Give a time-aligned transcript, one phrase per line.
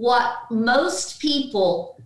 [0.00, 2.00] what most people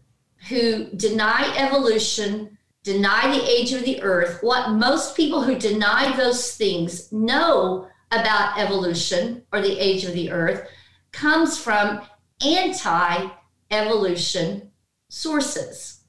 [0.49, 6.57] who deny evolution, deny the age of the earth, what most people who deny those
[6.57, 10.69] things know about evolution or the age of the earth
[11.13, 12.03] comes from
[12.45, 13.29] anti
[13.71, 14.73] evolution
[15.09, 16.01] sources.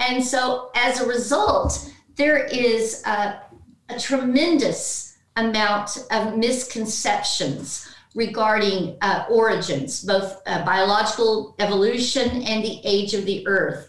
[0.00, 3.40] And so as a result, there is a,
[3.88, 13.14] a tremendous amount of misconceptions regarding uh, origins, both uh, biological evolution and the age
[13.14, 13.88] of the earth.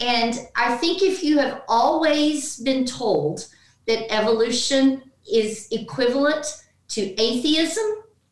[0.00, 3.46] And I think if you have always been told
[3.86, 6.46] that evolution is equivalent
[6.88, 7.84] to atheism,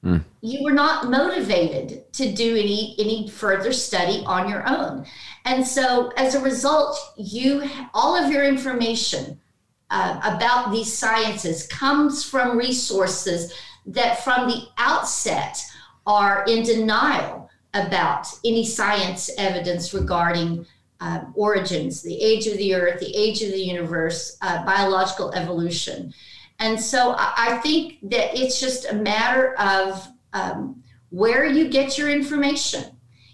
[0.04, 0.24] mm.
[0.42, 5.06] you were not motivated to do any any further study on your own.
[5.44, 9.40] And so as a result, you all of your information
[9.90, 13.52] uh, about these sciences comes from resources
[13.86, 15.62] that from the outset
[16.06, 20.66] are in denial about any science evidence regarding
[21.00, 26.12] uh, origins, the age of the earth, the age of the universe, uh, biological evolution.
[26.60, 31.98] And so I, I, think that it's just a matter of um, where you get
[31.98, 32.84] your information.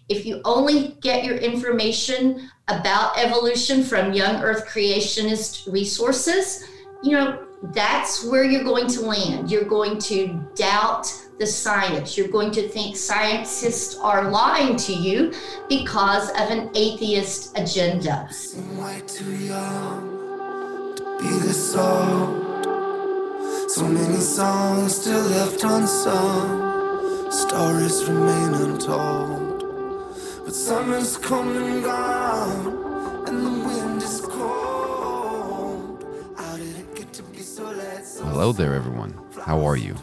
[0.09, 6.65] If you only get your information about evolution from young earth creationist resources,
[7.03, 9.51] you know, that's where you're going to land.
[9.51, 12.17] You're going to doubt the science.
[12.17, 15.33] You're going to think scientists are lying to you
[15.69, 18.29] because of an atheist agenda.
[19.01, 22.49] too young to be this old.
[23.71, 27.31] So many songs still left unsung.
[27.31, 30.15] Stories remain untold.
[30.45, 34.21] But summer's come and gone, and the wind is
[37.59, 39.21] Hello there, everyone.
[39.43, 39.97] How are you?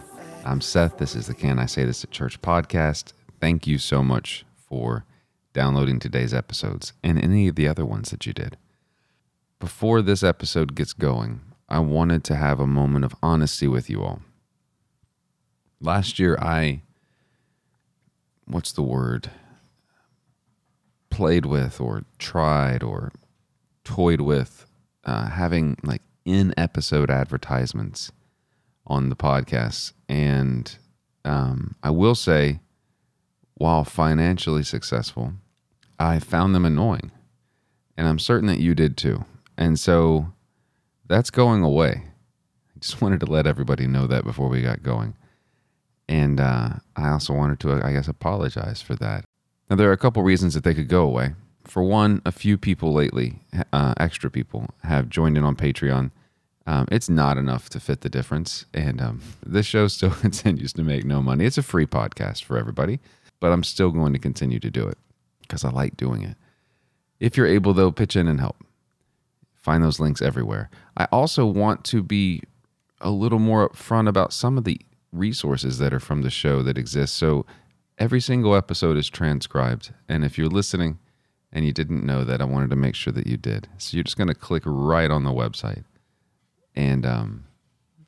[0.44, 0.98] I'm Seth.
[0.98, 3.14] This is the Can I Say This at Church podcast.
[3.40, 5.06] Thank you so much for
[5.54, 8.58] downloading today's episodes and any of the other ones that you did.
[9.58, 11.40] Before this episode gets going,
[11.70, 14.20] I wanted to have a moment of honesty with you all.
[15.80, 16.82] Last year, I,
[18.44, 19.30] what's the word?
[21.10, 23.14] Played with or tried or
[23.86, 24.66] toyed with
[25.06, 28.12] uh, having like in episode advertisements
[28.88, 29.94] on the podcast.
[30.10, 30.76] And
[31.24, 32.60] um, I will say,
[33.54, 35.34] while financially successful,
[35.98, 37.12] I found them annoying.
[37.96, 39.24] And I'm certain that you did too.
[39.58, 40.34] And so
[41.08, 42.04] that's going away.
[42.76, 45.16] I just wanted to let everybody know that before we got going.
[46.08, 49.26] And uh, I also wanted to, I guess, apologize for that.
[49.70, 51.34] Now, there are a couple reasons that they could go away
[51.68, 53.42] for one, a few people lately,
[53.74, 56.12] uh, extra people, have joined in on Patreon.
[56.68, 58.66] Um, it's not enough to fit the difference.
[58.74, 61.46] And um, this show still continues to make no money.
[61.46, 63.00] It's a free podcast for everybody,
[63.40, 64.98] but I'm still going to continue to do it
[65.42, 66.38] because I like doing it.
[67.20, 68.58] If you're able, though, pitch in and help.
[69.54, 70.70] Find those links everywhere.
[70.96, 72.44] I also want to be
[73.02, 74.80] a little more upfront about some of the
[75.12, 77.16] resources that are from the show that exist.
[77.16, 77.46] So
[77.98, 79.94] every single episode is transcribed.
[80.08, 81.00] And if you're listening,
[81.56, 83.70] and you didn't know that, I wanted to make sure that you did.
[83.78, 85.86] So you're just going to click right on the website
[86.76, 87.46] and um,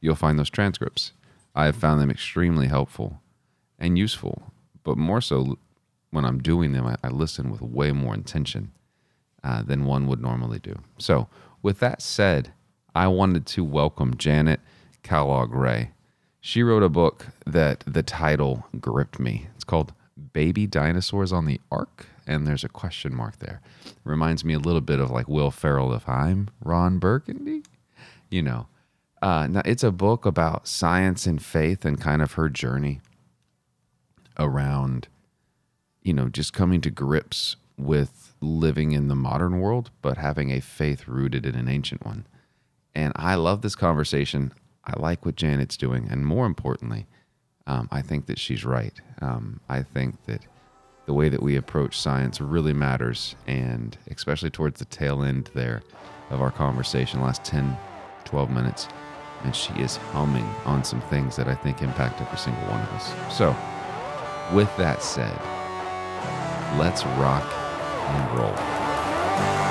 [0.02, 1.14] you'll find those transcripts.
[1.56, 3.22] I have found them extremely helpful
[3.80, 4.52] and useful,
[4.84, 5.58] but more so
[6.12, 8.74] when I'm doing them, I, I listen with way more intention
[9.46, 10.80] uh, than one would normally do.
[10.98, 11.30] So,
[11.62, 12.52] with that said,
[12.94, 14.60] I wanted to welcome Janet
[15.04, 15.92] Kellogg Ray.
[16.42, 19.48] She wrote a book that the title gripped me.
[19.56, 19.94] It's called
[20.34, 23.62] Baby Dinosaurs on the Ark and there's a question mark there.
[24.04, 27.64] Reminds me a little bit of like Will Ferrell if I'm Ron Burgundy,
[28.30, 28.68] you know.
[29.22, 33.02] Uh, now it's a book about science and faith and kind of her journey
[34.38, 35.08] around,
[36.04, 40.60] you know, just coming to grips with living in the modern world, but having a
[40.60, 42.28] faith rooted in an ancient one.
[42.94, 44.54] And I love this conversation.
[44.84, 47.08] I like what Janet's doing, and more importantly,
[47.66, 48.94] um, I think that she's right.
[49.22, 50.42] Um, I think that
[51.08, 53.36] the way that we approach science really matters.
[53.48, 55.82] And especially towards the tail end there
[56.30, 57.76] of our conversation, last 10,
[58.26, 58.88] 12 minutes.
[59.44, 62.90] And she is humming on some things that I think impact every single one of
[62.90, 63.36] us.
[63.36, 63.56] So,
[64.54, 65.40] with that said,
[66.78, 67.46] let's rock
[68.10, 69.67] and roll.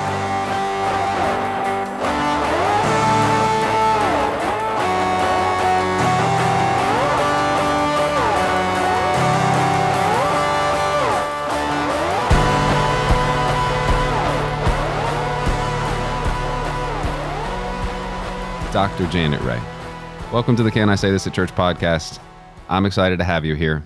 [18.77, 19.07] Dr.
[19.07, 19.59] Janet Ray.
[20.31, 22.19] Welcome to the Can I Say This at Church podcast.
[22.69, 23.83] I'm excited to have you here.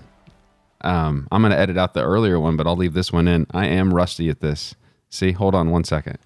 [0.82, 3.46] Um, I'm going to edit out the earlier one, but I'll leave this one in.
[3.52, 4.74] I am rusty at this.
[5.08, 6.18] See, hold on one second.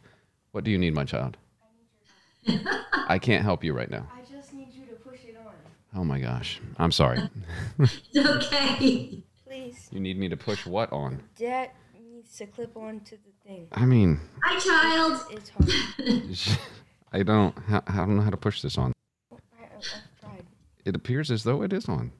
[0.50, 1.36] What do you need, my child?
[3.06, 4.08] I can't help you right now.
[4.12, 5.54] I just need you to push it on.
[5.94, 6.60] Oh my gosh.
[6.76, 7.20] I'm sorry.
[7.78, 9.22] It's okay.
[9.46, 9.88] Please.
[9.92, 11.22] you need me to push what on?
[11.38, 11.72] That
[12.02, 13.68] needs to clip onto the thing.
[13.70, 15.22] I mean, Hi, child.
[15.30, 16.58] It's hard.
[17.12, 18.92] I don't, I I don't know how to push this on.
[19.32, 19.36] I,
[20.20, 20.44] tried.
[20.84, 22.12] It appears as though it is on.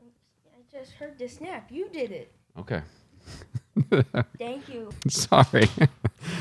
[0.00, 1.70] I just heard the snap.
[1.70, 2.32] You did it.
[2.58, 2.82] Okay.
[4.38, 4.90] Thank you.
[5.08, 5.68] Sorry.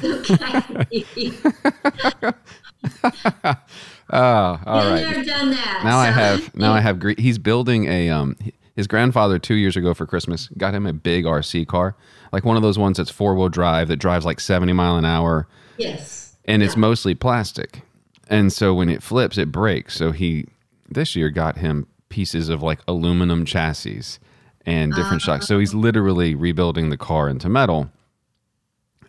[0.03, 1.33] Okay.
[4.09, 5.13] Oh, all Been right.
[5.15, 5.81] there, done that.
[5.83, 8.35] Now I have now I have gre- he's building a um
[8.75, 11.95] his grandfather 2 years ago for Christmas got him a big RC car
[12.31, 15.47] like one of those ones that's four-wheel drive that drives like 70 mile an hour
[15.77, 16.22] Yes.
[16.45, 17.81] And it's mostly plastic.
[18.27, 19.95] And so when it flips it breaks.
[19.95, 20.47] So he
[20.89, 24.19] this year got him pieces of like aluminum chassis
[24.65, 25.47] and different shocks.
[25.47, 27.89] So he's literally rebuilding the car into metal.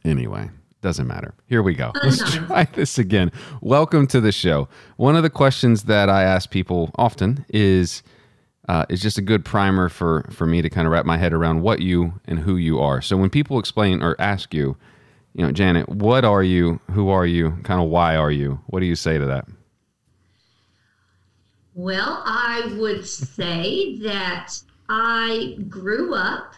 [0.04, 0.50] Anyway,
[0.80, 1.34] doesn't matter.
[1.46, 1.92] Here we go.
[2.02, 3.30] Let's try this again.
[3.60, 4.68] Welcome to the show.
[4.96, 8.02] One of the questions that I ask people often is
[8.68, 11.32] uh, is just a good primer for for me to kind of wrap my head
[11.32, 13.00] around what you and who you are.
[13.00, 14.76] So when people explain or ask you,
[15.34, 16.80] you know, Janet, what are you?
[16.92, 17.58] Who are you?
[17.64, 18.60] Kind of why are you?
[18.66, 19.46] What do you say to that?
[21.74, 24.52] Well, I would say that
[24.88, 26.54] I grew up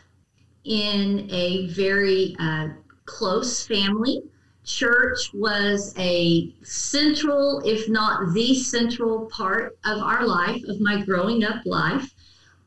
[0.65, 2.69] in a very uh,
[3.07, 4.23] close family.
[4.65, 11.45] Church was a central, if not the central part of our life, of my growing
[11.45, 12.13] up life.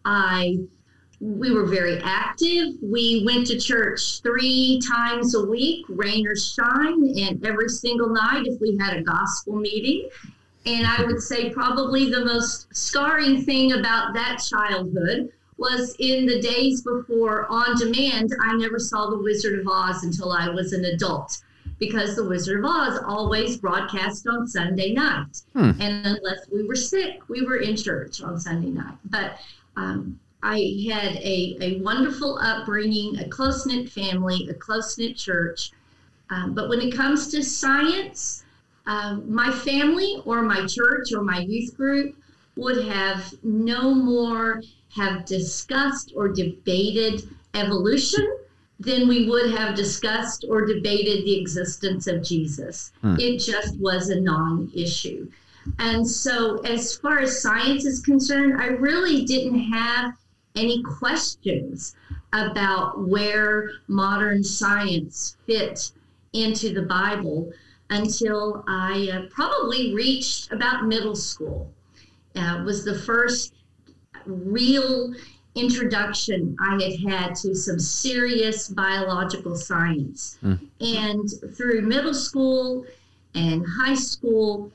[0.05, 0.57] I
[1.21, 2.75] we were very active.
[2.81, 8.43] We went to church three times a week, rain or shine, and every single night
[8.45, 10.09] if we had a gospel meeting.
[10.65, 16.41] And I would say probably the most scarring thing about that childhood was in the
[16.41, 20.85] days before on demand, I never saw The Wizard of Oz until I was an
[20.85, 21.41] adult
[21.79, 25.41] because The Wizard of Oz always broadcast on Sunday night.
[25.53, 25.71] Hmm.
[25.81, 28.95] And unless we were sick, we were in church on Sunday night.
[29.05, 29.37] But
[29.75, 35.71] um, I had a, a wonderful upbringing, a close knit family, a close knit church.
[36.29, 38.43] Um, but when it comes to science,
[38.85, 42.15] um, my family or my church or my youth group
[42.55, 44.61] would have no more
[44.95, 48.37] have discussed or debated evolution
[48.79, 52.91] than we would have discussed or debated the existence of Jesus.
[53.01, 53.15] Hmm.
[53.19, 55.29] It just was a non issue.
[55.77, 60.13] And so, as far as science is concerned, I really didn't have
[60.59, 61.95] any questions
[62.33, 65.91] about where modern science fit
[66.33, 67.51] into the Bible
[67.89, 71.71] until I uh, probably reached about middle school.
[72.35, 73.53] Uh, was the first
[74.25, 75.13] real
[75.55, 80.37] introduction I had had to some serious biological science.
[80.43, 80.59] Mm.
[80.79, 82.85] And through middle school
[83.33, 84.71] and high school,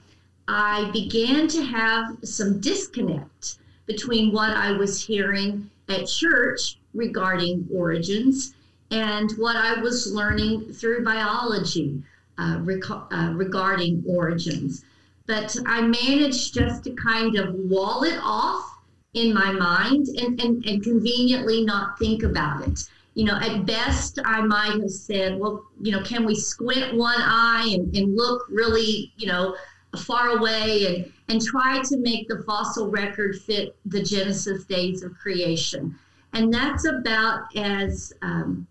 [0.48, 8.54] I began to have some disconnect between what I was hearing at church regarding origins
[8.90, 12.02] and what I was learning through biology
[12.38, 12.60] uh,
[12.90, 14.84] uh, regarding origins.
[15.26, 18.78] But I managed just to kind of wall it off
[19.14, 22.84] in my mind and, and, and conveniently not think about it.
[23.14, 27.20] You know, at best, I might have said, well, you know, can we squint one
[27.20, 29.56] eye and, and look really, you know,
[29.96, 35.14] far away and, and try to make the fossil record fit the Genesis days of
[35.14, 35.98] creation?
[36.32, 38.66] And that's about as um,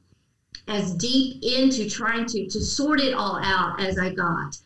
[0.67, 4.57] as deep into trying to to sort it all out as I got.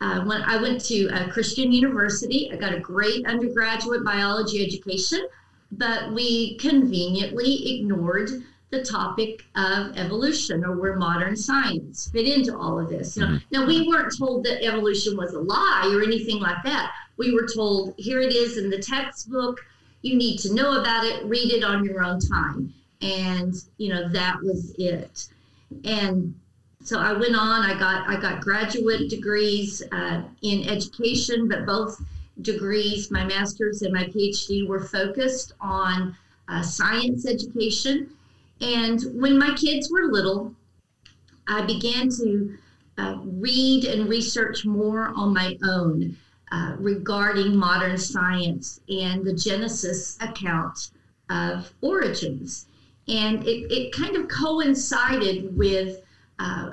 [0.00, 5.28] Uh, when I went to a Christian university, I got a great undergraduate biology education,
[5.70, 12.80] but we conveniently ignored the topic of evolution or where modern science fit into all
[12.80, 13.18] of this.
[13.18, 16.90] You know, now we weren't told that evolution was a lie or anything like that.
[17.18, 19.60] We were told here it is in the textbook.
[20.00, 21.22] You need to know about it.
[21.26, 25.28] Read it on your own time, and you know that was it.
[25.84, 26.34] And
[26.82, 27.70] so I went on.
[27.70, 32.02] I got I got graduate degrees uh, in education, but both
[32.40, 36.16] degrees, my master's and my PhD, were focused on
[36.48, 38.10] uh, science education.
[38.60, 40.54] And when my kids were little,
[41.48, 42.58] I began to
[42.98, 46.16] uh, read and research more on my own
[46.50, 50.90] uh, regarding modern science and the Genesis account
[51.30, 52.66] of origins.
[53.08, 56.02] And it, it kind of coincided with
[56.38, 56.72] uh,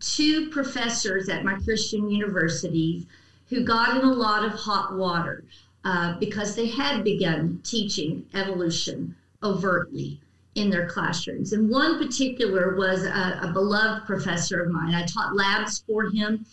[0.00, 3.06] two professors at my Christian universities
[3.48, 5.44] who got in a lot of hot water
[5.84, 10.18] uh, because they had begun teaching evolution overtly
[10.56, 11.52] in their classrooms.
[11.52, 14.94] And one particular was a, a beloved professor of mine.
[14.94, 16.44] I taught labs for him.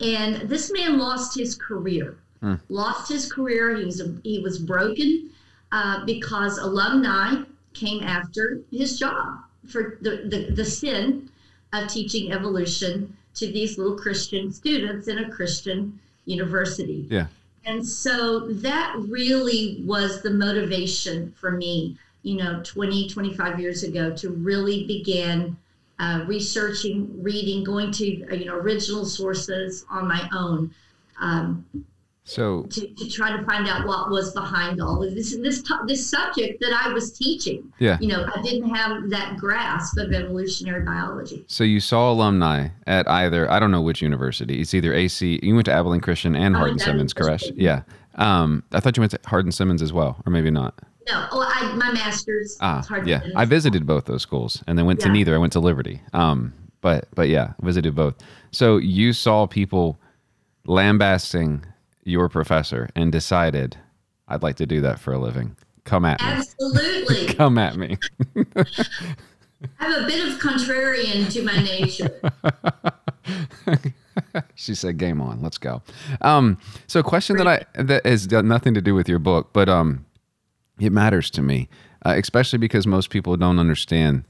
[0.00, 2.16] And this man lost his career.
[2.40, 2.56] Hmm.
[2.68, 3.74] Lost his career.
[3.76, 5.30] He was he was broken
[5.72, 11.30] uh, because alumni came after his job for the, the, the sin
[11.72, 17.06] of teaching evolution to these little Christian students in a Christian university.
[17.10, 17.26] Yeah.
[17.64, 24.10] And so that really was the motivation for me, you know, 20, 25 years ago
[24.16, 25.56] to really begin
[26.00, 30.74] uh, researching, reading, going to, uh, you know, original sources on my own.
[31.20, 31.64] Um,
[32.24, 36.10] So to, to try to find out what was behind all of this this this
[36.10, 37.72] subject that I was teaching.
[37.78, 37.96] Yeah.
[38.00, 41.44] You know, I didn't have that grasp of evolutionary biology.
[41.46, 44.60] so you saw alumni at either I don't know which university.
[44.60, 45.38] It's either AC.
[45.40, 47.44] You went to Abilene Christian and Hardin Simmons, correct?
[47.54, 47.82] Yeah.
[48.16, 50.74] Um, I thought you went to Hardin Simmons as well, or maybe not.
[51.08, 52.56] No, oh, I my master's.
[52.60, 53.22] Ah, it's hard yeah.
[53.36, 55.34] I visited both those schools and then went to neither.
[55.34, 56.00] I went to Liberty.
[56.12, 58.14] Um, but but yeah, visited both.
[58.50, 59.98] So you saw people
[60.66, 61.64] lambasting
[62.04, 63.76] your professor and decided
[64.28, 65.56] I'd like to do that for a living.
[65.84, 66.26] Come at me.
[66.26, 67.26] Absolutely.
[67.34, 67.98] Come at me.
[69.78, 72.20] I have a bit of contrarian to my nature.
[74.54, 75.82] she said, "Game on, let's go."
[76.20, 79.50] Um, so, a question that I that has got nothing to do with your book,
[79.52, 80.05] but um,
[80.78, 81.68] it matters to me,
[82.04, 84.24] uh, especially because most people don't understand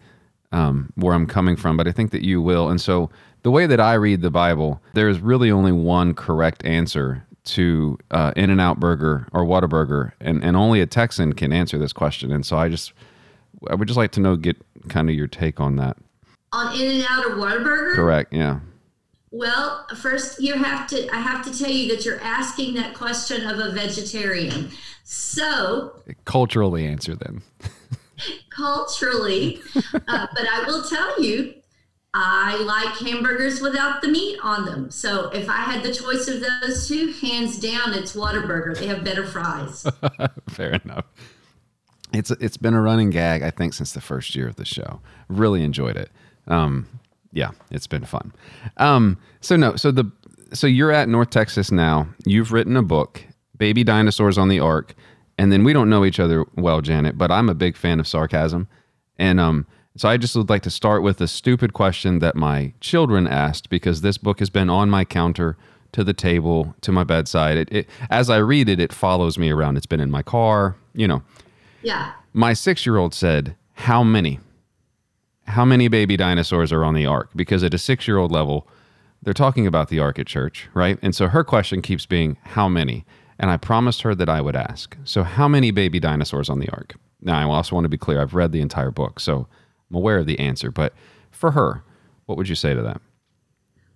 [0.52, 1.76] um, where I'm coming from.
[1.76, 2.68] But I think that you will.
[2.68, 3.10] And so,
[3.42, 7.96] the way that I read the Bible, there is really only one correct answer to
[8.10, 12.32] uh, In-N-Out Burger or Whataburger, and and only a Texan can answer this question.
[12.32, 12.92] And so, I just
[13.68, 14.56] I would just like to know, get
[14.88, 15.96] kind of your take on that.
[16.52, 17.94] On In-N-Out or Whataburger?
[17.94, 18.32] Correct?
[18.32, 18.60] Yeah.
[19.32, 23.46] Well, first you have to I have to tell you that you're asking that question
[23.46, 24.70] of a vegetarian.
[25.08, 27.44] So Culturally answer them.
[28.50, 31.54] culturally, uh, but I will tell you,
[32.12, 34.90] I like hamburgers without the meat on them.
[34.90, 38.76] So if I had the choice of those two, hands down, it's Whataburger.
[38.76, 39.86] They have better fries.
[40.48, 41.04] Fair enough.
[42.12, 45.00] It's it's been a running gag, I think, since the first year of the show.
[45.28, 46.10] Really enjoyed it.
[46.48, 46.88] Um,
[47.32, 48.32] yeah, it's been fun.
[48.78, 50.10] Um, so no, so the
[50.52, 52.08] so you're at North Texas now.
[52.24, 53.22] You've written a book,
[53.56, 54.94] Baby Dinosaurs on the Ark,
[55.38, 58.06] and then we don't know each other well, Janet, but I'm a big fan of
[58.06, 58.68] sarcasm,
[59.18, 62.74] and um, so I just would like to start with a stupid question that my
[62.80, 65.56] children asked because this book has been on my counter
[65.92, 67.56] to the table to my bedside.
[67.56, 69.78] It, it as I read it, it follows me around.
[69.78, 71.22] It's been in my car, you know.
[71.82, 72.12] Yeah.
[72.34, 74.40] My six year old said, How many?
[75.46, 77.30] How many baby dinosaurs are on the ark?
[77.34, 78.68] Because at a six year old level,
[79.22, 80.98] they're talking about the ark at church, right?
[81.00, 83.06] And so her question keeps being, How many?
[83.38, 84.96] And I promised her that I would ask.
[85.04, 86.94] So, how many baby dinosaurs on the ark?
[87.20, 89.46] Now, I also want to be clear I've read the entire book, so
[89.90, 90.70] I'm aware of the answer.
[90.70, 90.94] But
[91.30, 91.82] for her,
[92.26, 93.00] what would you say to that?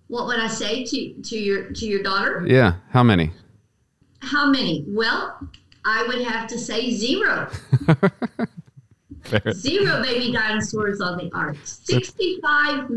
[0.07, 2.43] What would I say to, to your to your daughter?
[2.45, 3.31] Yeah, how many?
[4.19, 4.85] How many?
[4.87, 5.39] Well,
[5.85, 7.49] I would have to say zero.
[9.51, 11.55] Zero baby dinosaurs on the ark.
[11.63, 12.89] 65,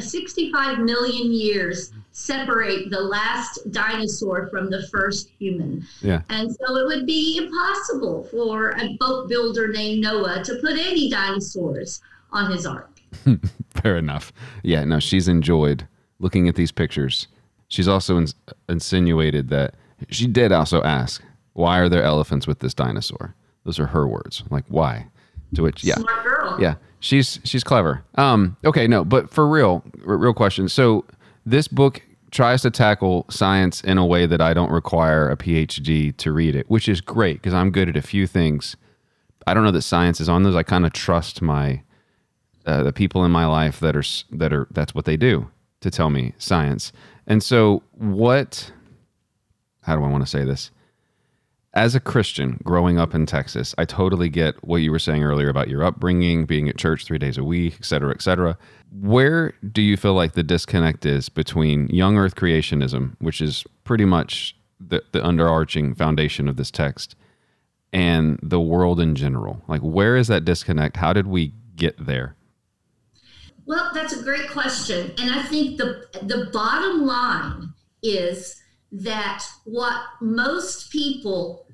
[0.00, 5.86] 65 million years separate the last dinosaur from the first human.
[6.02, 6.22] Yeah.
[6.28, 11.10] And so it would be impossible for a boat builder named Noah to put any
[11.10, 12.00] dinosaurs
[12.32, 12.90] on his ark.
[13.70, 14.32] Fair enough.
[14.62, 15.86] Yeah, no, she's enjoyed
[16.18, 17.28] looking at these pictures.
[17.68, 18.34] She's also ins-
[18.68, 19.74] insinuated that
[20.08, 23.34] she did also ask, why are there elephants with this dinosaur?
[23.64, 24.42] Those are her words.
[24.50, 25.06] Like, why?
[25.54, 25.96] To which, yeah.
[25.96, 26.56] Smart girl.
[26.60, 28.04] Yeah, she's she's clever.
[28.14, 30.68] Um, okay, no, but for real, real question.
[30.68, 31.04] So
[31.44, 36.16] this book tries to tackle science in a way that I don't require a PhD
[36.18, 38.76] to read it, which is great because I'm good at a few things.
[39.46, 40.54] I don't know that science is on those.
[40.54, 41.82] I kind of trust my
[42.66, 45.90] uh, the people in my life that are that are that's what they do to
[45.90, 46.92] tell me science.
[47.26, 48.72] And so, what?
[49.82, 50.70] How do I want to say this?
[51.72, 55.48] As a Christian growing up in Texas, I totally get what you were saying earlier
[55.48, 58.58] about your upbringing, being at church three days a week, et cetera, et cetera.
[59.00, 64.04] Where do you feel like the disconnect is between young earth creationism, which is pretty
[64.04, 67.14] much the, the underarching foundation of this text,
[67.92, 69.62] and the world in general?
[69.68, 70.96] Like, where is that disconnect?
[70.96, 72.34] How did we get there?
[73.64, 75.12] Well, that's a great question.
[75.18, 78.59] And I think the the bottom line is
[78.92, 81.66] that what most people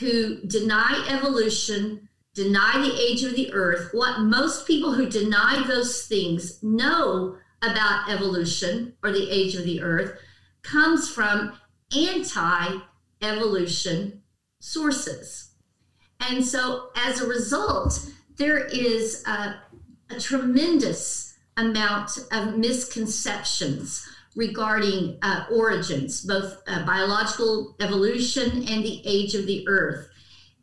[0.00, 6.06] who deny evolution, deny the age of the earth, what most people who deny those
[6.06, 10.18] things know about evolution or the age of the earth
[10.62, 11.52] comes from
[11.96, 12.78] anti
[13.22, 14.22] evolution
[14.60, 15.50] sources.
[16.20, 19.60] And so as a result, there is a,
[20.10, 29.34] a tremendous amount of misconceptions regarding uh, origins, both uh, biological evolution and the age
[29.34, 30.08] of the earth.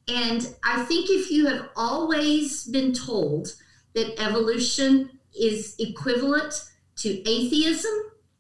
[0.07, 3.53] And I think if you have always been told
[3.93, 6.53] that evolution is equivalent
[6.97, 7.91] to atheism,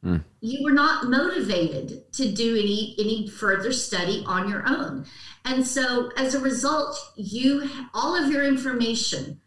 [0.03, 0.23] mm.
[0.41, 5.05] you were not motivated to do any any further study on your own.
[5.45, 9.39] And so as a result, you all of your information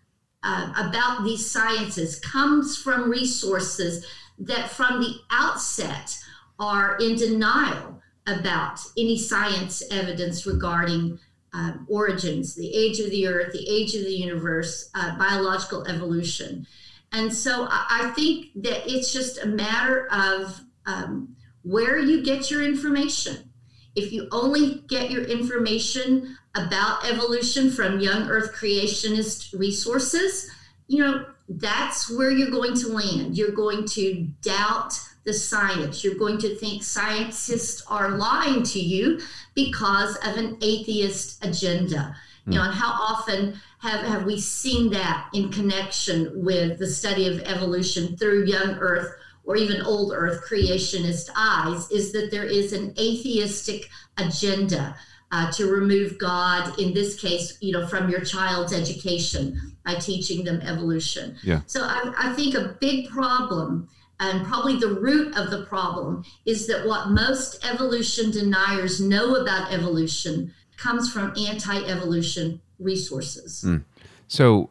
[0.43, 4.07] uh, about these sciences comes from resources
[4.38, 6.17] that from the outset
[6.59, 11.19] are in denial about any science evidence regarding
[11.53, 16.67] um, origins, the age of the earth, the age of the universe, uh, biological evolution.
[17.12, 22.50] And so I, I, think that it's just a matter of um, where you get
[22.50, 23.50] your information.
[23.95, 30.50] If you only get your information about evolution from young earth creationist resources,
[30.88, 33.37] you know, that's where you're going to land.
[33.37, 36.05] You're going to doubt the science.
[36.05, 39.21] You're going to think scientists are lying to you
[39.55, 42.17] because of an atheist agenda.
[42.47, 42.53] Mm.
[42.53, 47.27] You know, and how often have, have we seen that in connection with the study
[47.29, 52.73] of evolution through young earth or even old earth creationist eyes is that there is
[52.73, 54.97] an atheistic agenda
[55.35, 60.45] uh, to remove God, in this case, you know, from your child's education by teaching
[60.45, 61.37] them evolution.
[61.43, 61.62] Yeah.
[61.67, 63.88] So I, I think a big problem
[64.21, 69.73] and probably the root of the problem is that what most evolution deniers know about
[69.73, 73.64] evolution comes from anti-evolution resources.
[73.67, 73.85] Mm.
[74.29, 74.71] So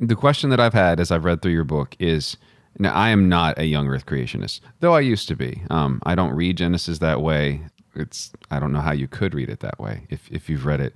[0.00, 2.38] the question that I've had as I've read through your book is
[2.78, 5.62] now I am not a young earth creationist, though I used to be.
[5.68, 7.60] Um, I don't read Genesis that way
[7.94, 10.80] it's I don't know how you could read it that way if if you've read
[10.80, 10.94] it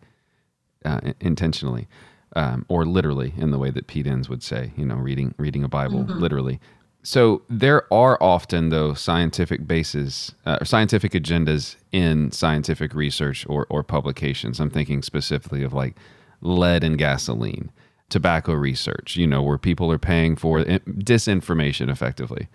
[0.84, 1.88] uh, intentionally
[2.34, 5.64] um, or literally in the way that Pete Enns would say, you know, reading reading
[5.64, 6.18] a Bible mm-hmm.
[6.18, 6.60] literally.
[7.02, 13.82] So there are often though scientific bases uh, scientific agendas in scientific research or or
[13.82, 14.60] publications.
[14.60, 15.96] I'm thinking specifically of like
[16.40, 17.70] lead and gasoline,
[18.10, 22.48] tobacco research, you know, where people are paying for disinformation effectively.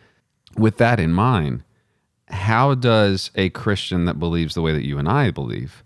[0.58, 1.64] With that in mind,
[2.32, 5.84] how does a Christian that believes the way that you and I believe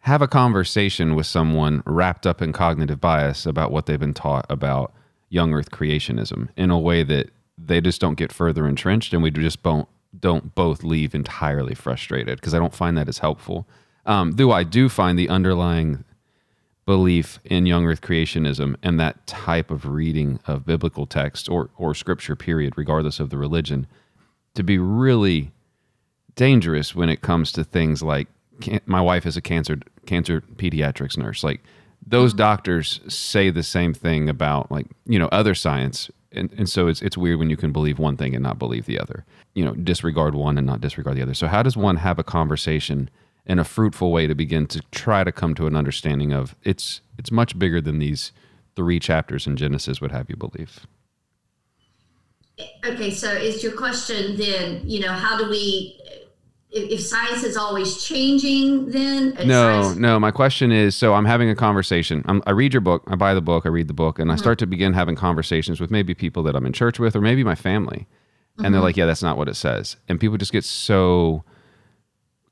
[0.00, 4.44] have a conversation with someone wrapped up in cognitive bias about what they've been taught
[4.50, 4.92] about
[5.30, 9.30] young earth creationism in a way that they just don't get further entrenched and we
[9.30, 9.88] just don't
[10.20, 13.66] don't both leave entirely frustrated because I don't find that as helpful.
[14.06, 16.04] Um, though I do find the underlying
[16.86, 21.94] belief in young earth creationism and that type of reading of biblical text or or
[21.94, 23.86] scripture period regardless of the religion
[24.54, 25.50] to be really
[26.36, 28.28] dangerous when it comes to things like
[28.86, 31.42] my wife is a cancer cancer pediatrics nurse.
[31.44, 31.62] Like
[32.06, 32.38] those mm-hmm.
[32.38, 37.02] doctors say the same thing about like you know other science, and and so it's
[37.02, 39.24] it's weird when you can believe one thing and not believe the other.
[39.54, 41.34] You know, disregard one and not disregard the other.
[41.34, 43.10] So how does one have a conversation?
[43.46, 47.02] in a fruitful way to begin to try to come to an understanding of it's
[47.18, 48.32] it's much bigger than these
[48.74, 50.86] three chapters in Genesis would have you believe.
[52.86, 55.98] Okay, so is your question then, you know, how do we
[56.74, 61.48] if, science is always changing then no science- no my question is so i'm having
[61.48, 64.18] a conversation I'm, i read your book i buy the book i read the book
[64.18, 64.34] and mm-hmm.
[64.34, 67.20] i start to begin having conversations with maybe people that i'm in church with or
[67.20, 68.06] maybe my family
[68.56, 68.72] and mm-hmm.
[68.72, 71.44] they're like yeah that's not what it says and people just get so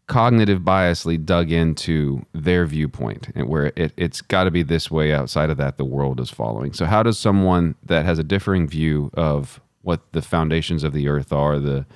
[0.06, 5.12] cognitive biasly dug into their viewpoint and where it, it's got to be this way
[5.12, 8.68] outside of that the world is following so how does someone that has a differing
[8.68, 11.86] view of what the foundations of the earth are the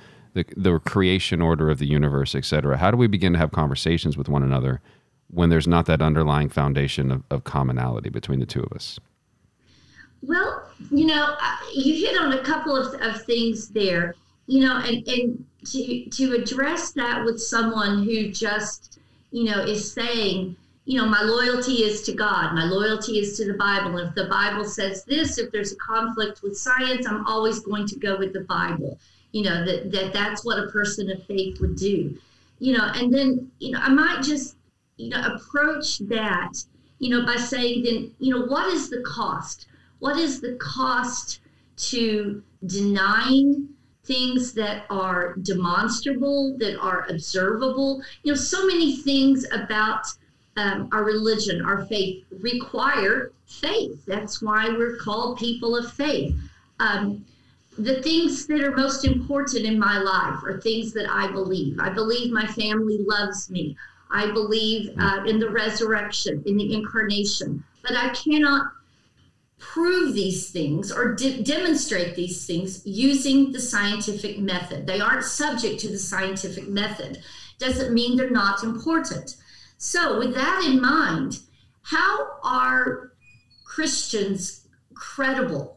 [0.55, 2.77] the, creation order of the universe, et cetera.
[2.77, 4.81] How do we begin to have conversations with one another
[5.29, 8.99] when there's not that underlying foundation of, of commonality between the two of us?
[10.21, 14.15] Well, you know, uh, you hit on a couple of, of things there,
[14.47, 18.99] you know, and, and to, to address that with someone who just,
[19.31, 23.45] you know, is saying, you know, my loyalty is to God, my loyalty is to
[23.45, 23.97] the Bible.
[23.97, 27.99] If the Bible says this, if there's a conflict with science, I'm always going to
[27.99, 28.97] go with the Bible
[29.31, 32.17] you know that, that that's what a person of faith would do.
[32.59, 34.55] You know and then you know i might just
[34.97, 36.53] you know approach that
[36.99, 39.67] you know by saying then you know what is the cost?
[39.99, 41.39] What is the cost
[41.77, 43.69] to denying
[44.03, 48.01] things that are demonstrable that are observable?
[48.23, 50.07] You know so many things about
[50.55, 54.03] um, our religion our faith require faith.
[54.05, 56.35] That's why we're called people of faith.
[56.79, 57.25] Um,
[57.77, 61.79] the things that are most important in my life are things that I believe.
[61.79, 63.77] I believe my family loves me.
[64.09, 67.63] I believe uh, in the resurrection, in the incarnation.
[67.83, 68.71] But I cannot
[69.59, 74.87] prove these things or de- demonstrate these things using the scientific method.
[74.87, 77.21] They aren't subject to the scientific method.
[77.59, 79.35] Doesn't mean they're not important.
[79.77, 81.39] So, with that in mind,
[81.83, 83.11] how are
[83.65, 85.76] Christians credible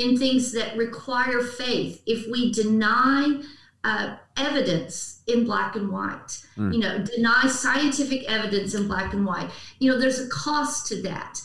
[0.00, 3.42] in things that require faith if we deny
[3.84, 6.44] uh, evidence in black and white?
[6.56, 6.74] Mm.
[6.74, 9.50] You know, deny scientific evidence in black and white.
[9.78, 11.40] You know, there's a cost to that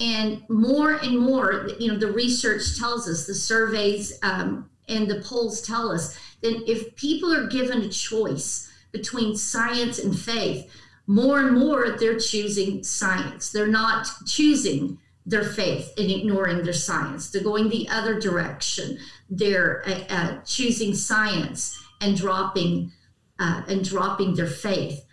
[0.00, 5.20] and more and more you know the research tells us the surveys um, and the
[5.20, 10.68] polls tell us that if people are given a choice between science and faith
[11.06, 14.98] more and more they're choosing science they're not choosing
[15.30, 20.94] their faith and ignoring their science they're going the other direction they're uh, uh, choosing
[20.94, 22.90] science and dropping
[23.38, 25.04] uh, and dropping their faith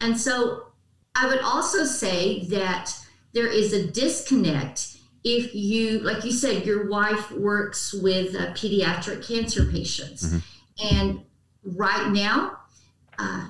[0.00, 0.68] and so
[1.14, 2.92] i would also say that
[3.34, 9.26] there is a disconnect if you, like you said, your wife works with uh, pediatric
[9.26, 10.22] cancer patients.
[10.22, 10.96] Mm-hmm.
[10.96, 11.20] And
[11.64, 12.58] right now,
[13.18, 13.48] uh,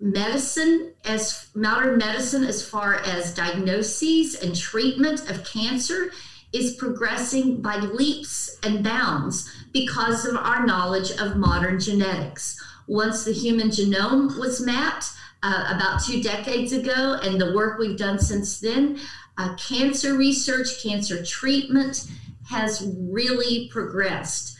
[0.00, 6.10] medicine, as modern medicine, as far as diagnoses and treatment of cancer,
[6.52, 12.58] is progressing by leaps and bounds because of our knowledge of modern genetics.
[12.88, 17.96] Once the human genome was mapped, uh, about two decades ago, and the work we've
[17.96, 18.98] done since then.
[19.38, 22.06] Uh, cancer research, cancer treatment
[22.48, 24.56] has really progressed.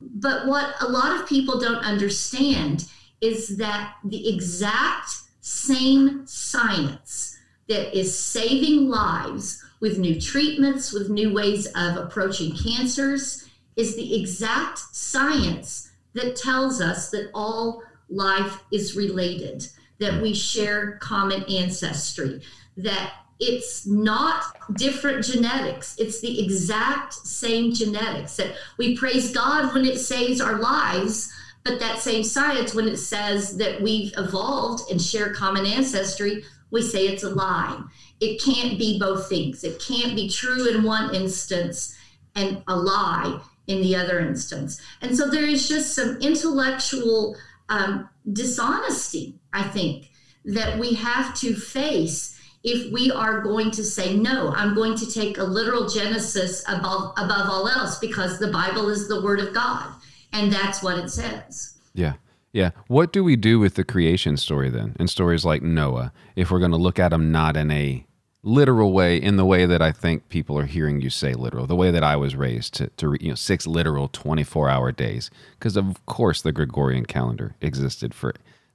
[0.00, 2.84] But what a lot of people don't understand
[3.22, 5.08] is that the exact
[5.40, 13.48] same science that is saving lives with new treatments, with new ways of approaching cancers,
[13.76, 19.66] is the exact science that tells us that all life is related,
[19.98, 22.42] that we share common ancestry,
[22.76, 25.96] that it's not different genetics.
[25.98, 31.32] It's the exact same genetics that we praise God when it saves our lives,
[31.64, 36.82] but that same science, when it says that we've evolved and share common ancestry, we
[36.82, 37.80] say it's a lie.
[38.20, 39.62] It can't be both things.
[39.62, 41.96] It can't be true in one instance
[42.34, 44.80] and a lie in the other instance.
[45.00, 47.36] And so there is just some intellectual
[47.68, 50.10] um, dishonesty, I think,
[50.44, 55.10] that we have to face if we are going to say, no, I'm going to
[55.10, 59.52] take a literal Genesis above, above all else because the Bible is the Word of
[59.52, 59.92] God.
[60.32, 61.78] And that's what it says.
[61.94, 62.14] Yeah.
[62.52, 62.70] Yeah.
[62.86, 64.96] What do we do with the creation story then?
[64.98, 68.04] And stories like Noah, if we're going to look at them not in a
[68.42, 71.76] literal way in the way that I think people are hearing you say literal, the
[71.76, 75.30] way that I was raised to, to you know, six literal 24 hour days.
[75.58, 78.34] Because of course the Gregorian calendar existed for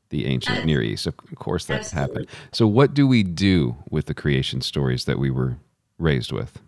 [0.09, 1.05] the ancient Near East.
[1.05, 2.23] Of course that Absolutely.
[2.23, 2.27] happened.
[2.53, 5.57] So what do we do with the creation stories that we were
[5.99, 6.59] raised with?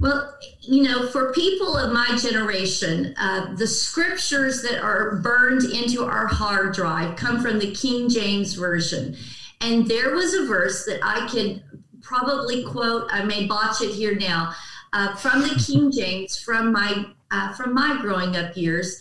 [0.00, 6.04] Well, you know, for people of my generation, uh, the scriptures that are burned into
[6.04, 9.16] our hard drive come from the King James Version.
[9.60, 11.62] And there was a verse that I can
[12.00, 14.54] probably quote, I may botch it here now,
[14.92, 19.00] uh, from the King James from my uh, from my growing up years.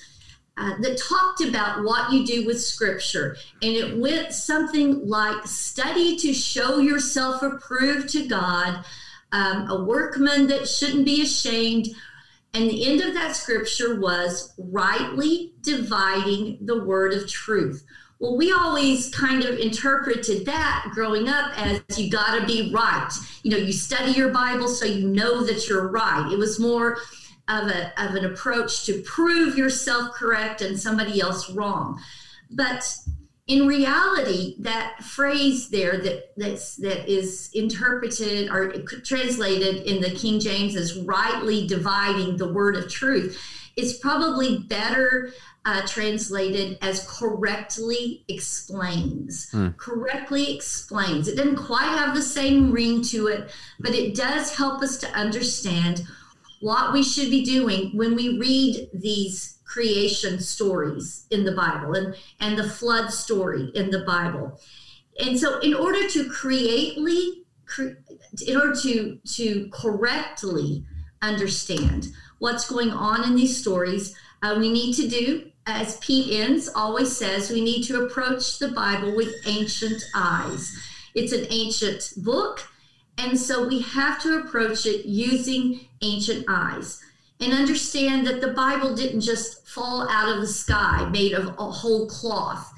[0.55, 3.35] Uh, that talked about what you do with scripture.
[3.63, 8.85] And it went something like study to show yourself approved to God,
[9.33, 11.89] um, a workman that shouldn't be ashamed.
[12.53, 17.83] And the end of that scripture was rightly dividing the word of truth.
[18.19, 23.09] Well, we always kind of interpreted that growing up as you got to be right.
[23.41, 26.31] You know, you study your Bible so you know that you're right.
[26.31, 26.99] It was more
[27.49, 31.99] of, a, of an approach to prove yourself correct and somebody else wrong.
[32.51, 32.95] But
[33.53, 38.71] in reality, that phrase there that that's, that is interpreted or
[39.03, 43.39] translated in the King James as rightly dividing the word of truth
[43.75, 45.31] is probably better
[45.65, 49.51] uh, translated as correctly explains.
[49.51, 49.77] Mm.
[49.77, 51.27] Correctly explains.
[51.27, 55.07] It doesn't quite have the same ring to it, but it does help us to
[55.09, 56.07] understand
[56.59, 62.15] what we should be doing when we read these creation stories in the Bible and,
[62.39, 64.59] and the flood story in the Bible.
[65.19, 67.43] And so, in order to creately,
[68.45, 70.85] in order to, to correctly
[71.23, 76.67] understand what's going on in these stories, uh, we need to do as Pete Enns
[76.67, 80.77] always says, we need to approach the Bible with ancient eyes.
[81.15, 82.67] It's an ancient book,
[83.17, 86.99] and so we have to approach it using ancient eyes
[87.43, 91.71] and understand that the Bible didn't just fall out of the sky made of a
[91.71, 92.73] whole cloth.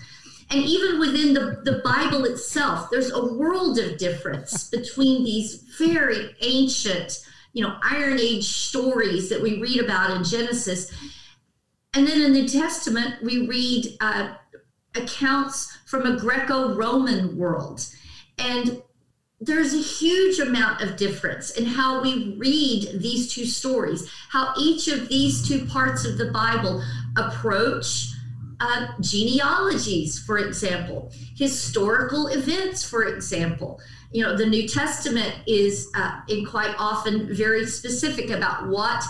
[0.50, 6.36] And even within the, the Bible itself, there's a world of difference between these very
[6.42, 7.26] ancient
[7.56, 10.92] you know, Iron Age stories that we read about in Genesis.
[11.94, 14.34] And then in the New Testament, we read uh,
[14.94, 17.88] accounts from a Greco Roman world.
[18.38, 18.82] And
[19.42, 24.88] there's a huge amount of difference in how we read these two stories, how each
[24.88, 26.82] of these two parts of the Bible
[27.18, 28.12] approach
[28.62, 33.80] uh, genealogies, for example, historical events, for example.
[34.12, 39.04] You know, the New Testament is uh, in quite often very specific about what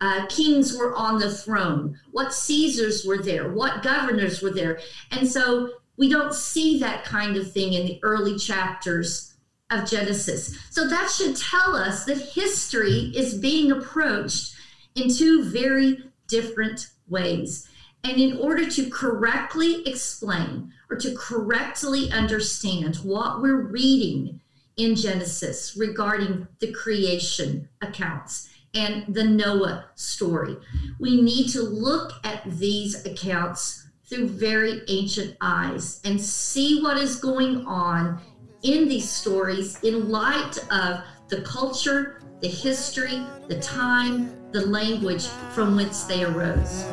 [0.00, 4.78] uh, kings were on the throne, what Caesars were there, what governors were there.
[5.10, 9.33] And so we don't see that kind of thing in the early chapters
[9.74, 10.56] of Genesis.
[10.70, 14.54] So that should tell us that history is being approached
[14.94, 17.68] in two very different ways.
[18.02, 24.40] And in order to correctly explain or to correctly understand what we're reading
[24.76, 30.56] in Genesis regarding the creation accounts and the Noah story,
[30.98, 37.16] we need to look at these accounts through very ancient eyes and see what is
[37.16, 38.20] going on
[38.64, 45.76] in these stories in light of the culture, the history, the time, the language from
[45.76, 46.84] whence they arose.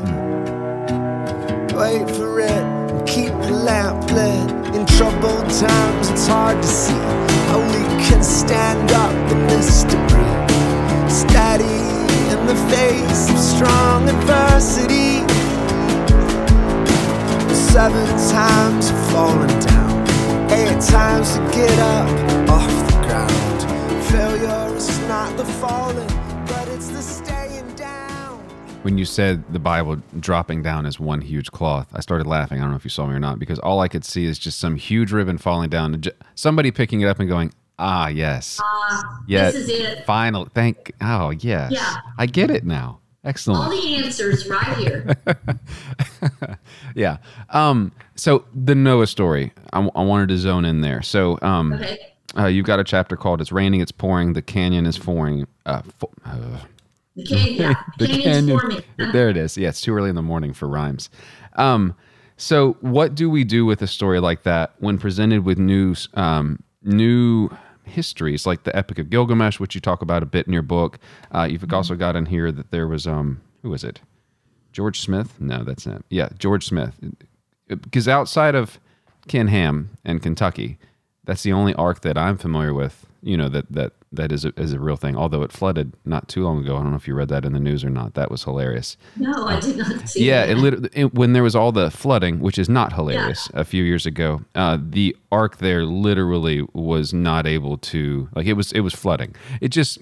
[1.73, 4.75] Wait for it, keep the lamp lit.
[4.75, 7.31] In troubled times, it's hard to see
[8.11, 11.09] can stand up in this debris.
[11.09, 11.79] Steady
[12.33, 15.25] in the face of strong adversity.
[17.53, 18.91] Seven times
[19.65, 19.90] down,
[20.53, 24.03] eight times to get up off the ground.
[24.05, 26.07] Failure is not the falling,
[26.47, 28.37] but it's the staying down.
[28.83, 32.59] When you said the Bible dropping down as one huge cloth, I started laughing.
[32.59, 34.37] I don't know if you saw me or not, because all I could see is
[34.39, 38.59] just some huge ribbon falling down, and somebody picking it up and going, "Ah, yes,
[38.61, 40.05] Uh, yeah, This is it.
[40.05, 40.91] final." Thank.
[41.01, 41.95] Oh, yes, Yeah.
[42.17, 42.99] I get it now.
[43.23, 43.63] Excellent.
[43.63, 45.15] All the answers right here.
[46.95, 47.17] yeah.
[47.49, 47.91] Um.
[48.15, 51.01] So the Noah story, I, I wanted to zone in there.
[51.01, 51.99] So, um, Okay.
[52.37, 55.81] uh, you've got a chapter called "It's Raining, It's Pouring, The Canyon Is Pouring." Uh,
[55.99, 56.57] fo- uh,
[57.15, 58.59] The can- yeah, the canyon.
[58.59, 58.83] forming.
[59.11, 59.57] There it is.
[59.57, 61.09] Yeah, it's too early in the morning for rhymes.
[61.57, 61.95] Um,
[62.37, 66.63] so, what do we do with a story like that when presented with new, um,
[66.81, 67.49] new
[67.83, 70.99] histories, like the Epic of Gilgamesh, which you talk about a bit in your book?
[71.33, 71.75] Uh, you've Mm-hmm.
[71.75, 74.01] also got in here that there was, um, who was it?
[74.73, 75.39] George Smith?
[75.39, 76.03] No, that's not.
[76.09, 76.95] Yeah, George Smith.
[77.67, 78.79] Because outside of
[79.27, 80.77] Ken Ham and Kentucky,
[81.25, 83.05] that's the only ark that I'm familiar with.
[83.21, 85.15] You know that that that is a, is a real thing.
[85.15, 86.75] Although it flooded not too long ago.
[86.77, 88.13] I don't know if you read that in the news or not.
[88.15, 88.97] That was hilarious.
[89.15, 90.89] No, I did not see Yeah, that.
[90.93, 94.41] it, when there was all the flooding, which is not hilarious, a few years ago.
[94.53, 99.35] Uh, the ark there literally was not able to like it was it was flooding.
[99.61, 99.97] It just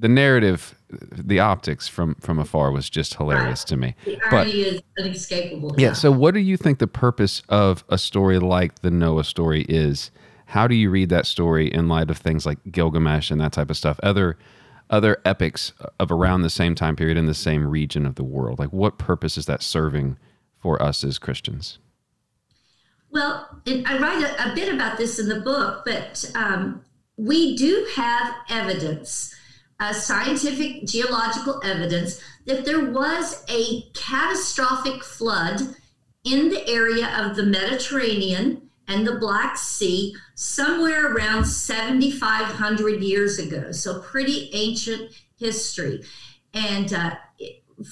[0.00, 3.96] the narrative, the optics from from afar was just hilarious to me.
[4.04, 5.74] the But irony is unescapable.
[5.78, 5.92] yeah.
[5.94, 10.12] So, what do you think the purpose of a story like the Noah story is?
[10.48, 13.68] How do you read that story in light of things like Gilgamesh and that type
[13.68, 14.00] of stuff?
[14.02, 14.38] Other
[14.88, 18.58] other epics of around the same time period in the same region of the world.
[18.58, 20.16] Like, what purpose is that serving
[20.58, 21.78] for us as Christians?
[23.10, 26.82] Well, I write a, a bit about this in the book, but um,
[27.18, 29.34] we do have evidence,
[29.80, 35.60] uh, scientific geological evidence, that there was a catastrophic flood
[36.24, 43.70] in the area of the Mediterranean and the Black Sea somewhere around 7,500 years ago.
[43.70, 46.02] So, pretty ancient history.
[46.54, 47.16] And uh,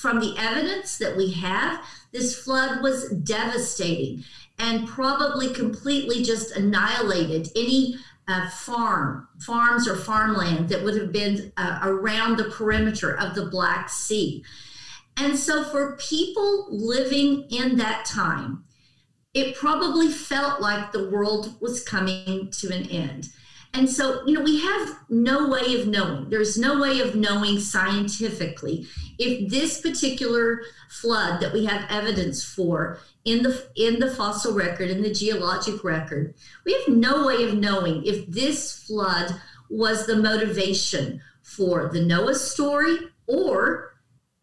[0.00, 4.24] from the evidence that we have, this flood was devastating
[4.58, 11.52] and probably completely just annihilated any uh, farm, farms or farmland that would have been
[11.56, 14.42] uh, around the perimeter of the Black Sea.
[15.18, 18.64] And so, for people living in that time,
[19.36, 23.28] it probably felt like the world was coming to an end.
[23.74, 26.30] And so, you know, we have no way of knowing.
[26.30, 28.86] There's no way of knowing scientifically
[29.18, 34.88] if this particular flood that we have evidence for in the in the fossil record
[34.88, 40.16] in the geologic record, we have no way of knowing if this flood was the
[40.16, 42.96] motivation for the Noah story
[43.26, 43.92] or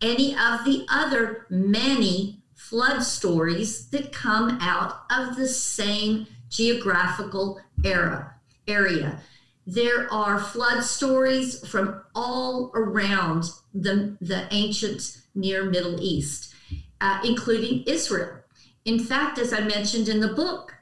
[0.03, 8.33] any of the other many flood stories that come out of the same geographical era
[8.67, 9.19] area.
[9.67, 16.53] There are flood stories from all around the, the ancient Near Middle East,
[17.01, 18.39] uh, including Israel.
[18.85, 20.73] In fact, as I mentioned in the book,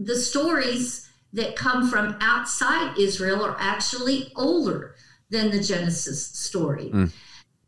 [0.00, 4.96] the stories that come from outside Israel are actually older
[5.30, 6.90] than the Genesis story.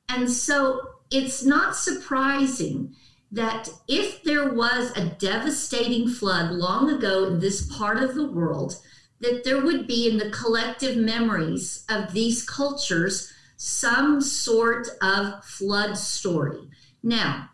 [0.08, 0.80] And so
[1.12, 2.96] it's not surprising
[3.32, 8.76] that if there was a devastating flood long ago in this part of the world,
[9.20, 15.96] that there would be in the collective memories of these cultures some sort of flood
[15.96, 16.68] story.
[17.02, 17.48] Now,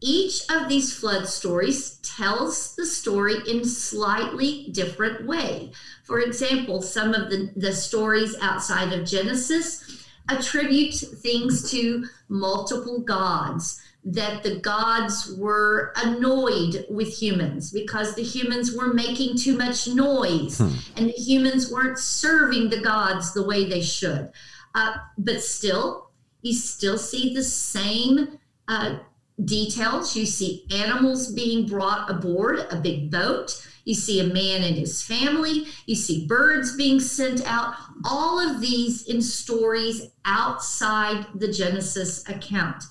[0.00, 5.72] each of these flood stories tells the story in slightly different way.
[6.02, 13.80] For example, some of the, the stories outside of Genesis attribute things to multiple gods
[14.04, 20.60] that the gods were annoyed with humans because the humans were making too much noise
[20.60, 24.30] and the humans weren't serving the gods the way they should.
[24.74, 26.10] Uh, but still,
[26.42, 28.38] you still see the same
[28.68, 28.98] uh,
[29.42, 30.14] details.
[30.14, 33.66] You see animals being brought aboard a big boat.
[33.84, 35.66] You see a man and his family.
[35.86, 37.74] You see birds being sent out.
[38.04, 42.84] All of these in stories outside the Genesis account.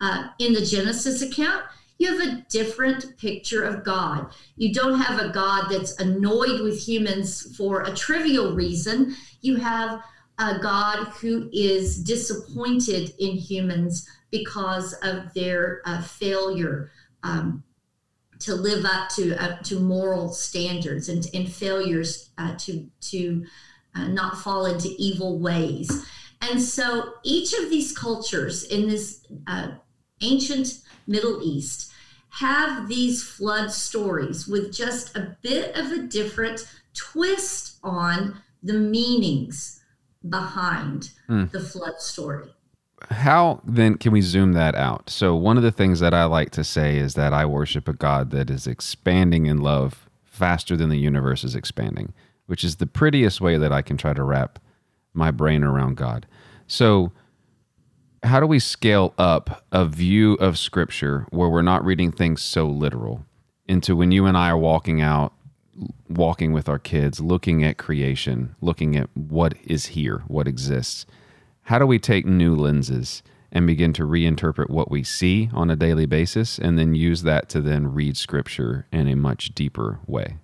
[0.00, 1.64] Uh, in the Genesis account,
[1.98, 4.32] you have a different picture of God.
[4.56, 9.16] You don't have a God that's annoyed with humans for a trivial reason.
[9.40, 10.00] You have
[10.38, 16.92] a God who is disappointed in humans because of their uh, failure
[17.24, 17.64] um,
[18.38, 23.44] to live up to uh, to moral standards and, and failures uh, to to
[23.96, 26.06] uh, not fall into evil ways.
[26.40, 29.70] And so each of these cultures in this uh,
[30.20, 31.92] ancient Middle East
[32.30, 39.80] have these flood stories with just a bit of a different twist on the meanings
[40.28, 41.46] behind hmm.
[41.52, 42.48] the flood story.
[43.10, 45.08] How then can we zoom that out?
[45.08, 47.92] So, one of the things that I like to say is that I worship a
[47.92, 52.12] God that is expanding in love faster than the universe is expanding,
[52.46, 54.58] which is the prettiest way that I can try to wrap
[55.14, 56.26] my brain around God.
[56.66, 57.12] So,
[58.22, 62.66] how do we scale up a view of scripture where we're not reading things so
[62.66, 63.24] literal
[63.66, 65.32] into when you and I are walking out,
[66.08, 71.06] walking with our kids, looking at creation, looking at what is here, what exists?
[71.62, 75.76] How do we take new lenses and begin to reinterpret what we see on a
[75.76, 80.38] daily basis and then use that to then read scripture in a much deeper way?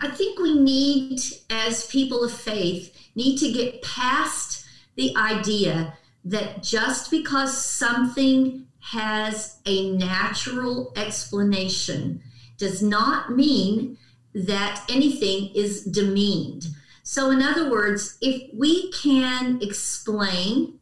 [0.00, 4.57] I think we need, as people of faith, need to get past
[4.98, 12.20] the idea that just because something has a natural explanation
[12.58, 13.96] does not mean
[14.34, 16.66] that anything is demeaned.
[17.04, 20.80] So, in other words, if we can explain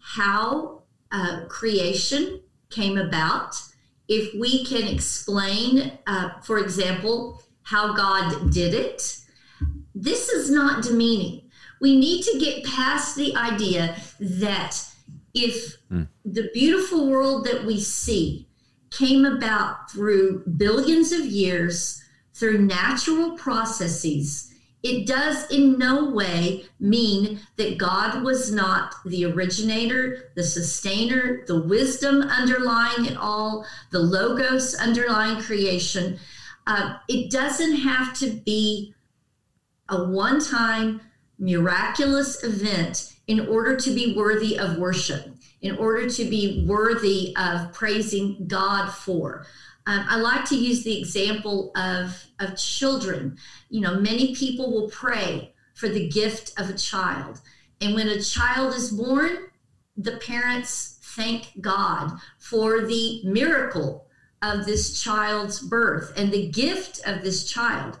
[0.00, 3.60] how uh, creation came about,
[4.06, 9.18] if we can explain, uh, for example, how God did it,
[9.94, 11.45] this is not demeaning.
[11.80, 14.76] We need to get past the idea that
[15.34, 15.76] if
[16.24, 18.48] the beautiful world that we see
[18.90, 27.40] came about through billions of years, through natural processes, it does in no way mean
[27.56, 34.74] that God was not the originator, the sustainer, the wisdom underlying it all, the logos
[34.74, 36.18] underlying creation.
[36.66, 38.94] Uh, it doesn't have to be
[39.88, 41.00] a one time
[41.38, 47.72] miraculous event in order to be worthy of worship, in order to be worthy of
[47.72, 49.46] praising God for.
[49.86, 53.38] Um, I like to use the example of, of children.
[53.70, 57.40] You know, many people will pray for the gift of a child.
[57.80, 59.50] And when a child is born,
[59.96, 64.06] the parents thank God for the miracle
[64.42, 67.98] of this child's birth and the gift of this child.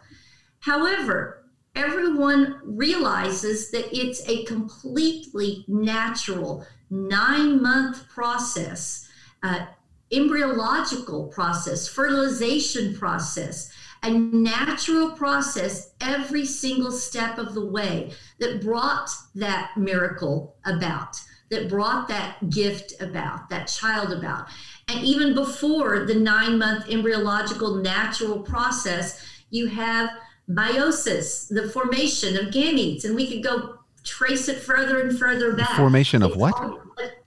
[0.60, 1.44] However,
[1.76, 9.06] everyone realizes that it's a completely natural nine month process,
[9.42, 9.66] uh,
[10.10, 13.70] embryological process, fertilization process,
[14.02, 21.20] a natural process every single step of the way that brought that miracle about,
[21.50, 24.46] that brought that gift about, that child about.
[24.88, 29.20] And even before the nine month embryological natural process,
[29.50, 30.10] you have
[30.48, 35.76] meiosis, the formation of gametes, and we could go trace it further and further back.
[35.76, 36.54] Formation of what?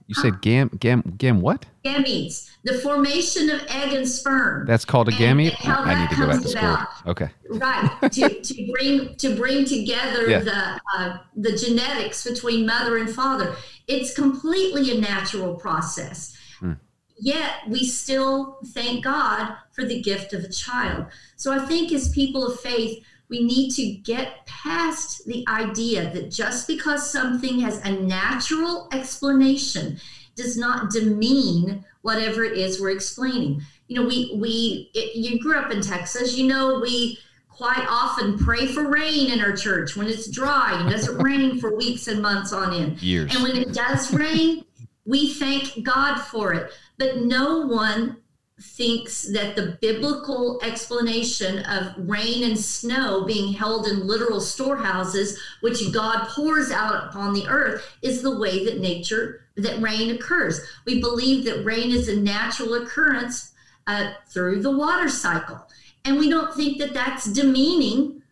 [0.06, 1.66] You said gam gam gam what?
[1.84, 4.66] gametes, the formation of egg and sperm.
[4.66, 5.54] That's called a gamete.
[5.64, 6.60] I need to go back to school.
[6.68, 6.88] about.
[7.06, 7.28] Okay.
[7.50, 10.40] right to, to bring to bring together Yeah.
[10.40, 13.54] the uh, the genetics between mother and father
[13.86, 16.72] it's completely a natural process Hmm.
[17.18, 21.06] yet we still thank god for the gift of a child
[21.36, 26.30] so i think as people of faith We need to get past the idea that
[26.30, 30.00] just because something has a natural explanation
[30.34, 33.62] does not demean whatever it is we're explaining.
[33.88, 36.36] You know, we we it, you grew up in Texas.
[36.36, 37.18] You know, we
[37.48, 41.76] quite often pray for rain in our church when it's dry and doesn't rain for
[41.76, 43.02] weeks and months on end.
[43.02, 43.34] Years.
[43.34, 44.64] And when it does rain,
[45.04, 46.72] we thank God for it.
[46.98, 48.16] But no one
[48.60, 55.92] thinks that the biblical explanation of rain and snow being held in literal storehouses, which
[55.92, 60.60] God pours out upon the earth, is the way that nature, that rain occurs.
[60.84, 63.52] We believe that rain is a natural occurrence
[63.86, 65.66] uh, through the water cycle.
[66.04, 68.22] And we don't think that that's demeaning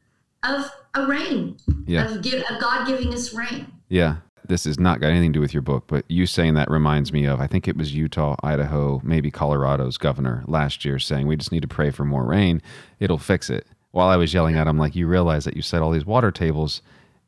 [0.42, 1.56] of a rain,
[1.86, 2.06] Yeah.
[2.06, 3.66] of, give, of God giving us rain.
[3.88, 4.16] Yeah.
[4.48, 7.12] This has not got anything to do with your book, but you saying that reminds
[7.12, 11.36] me of I think it was Utah, Idaho, maybe Colorado's governor last year saying we
[11.36, 12.62] just need to pray for more rain.
[12.98, 13.66] It'll fix it.
[13.90, 16.30] While I was yelling at him, like, you realize that you set all these water
[16.30, 16.82] tables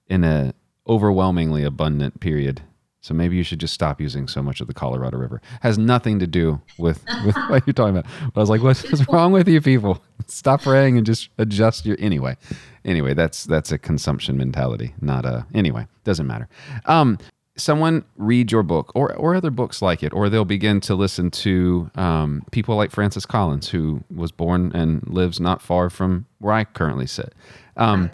[0.08, 0.54] in a
[0.88, 2.62] overwhelmingly abundant period.
[3.02, 5.40] So maybe you should just stop using so much of the Colorado River.
[5.62, 8.10] Has nothing to do with, with what you're talking about.
[8.34, 10.02] But I was like, what's, what's wrong with you people?
[10.26, 12.36] Stop praying and just adjust your anyway.
[12.84, 16.48] Anyway, that's that's a consumption mentality, not a anyway, doesn't matter.
[16.86, 17.18] Um
[17.56, 21.30] someone read your book or or other books like it, or they'll begin to listen
[21.30, 26.54] to um, people like Francis Collins, who was born and lives not far from where
[26.54, 27.34] I currently sit.
[27.76, 28.10] Um,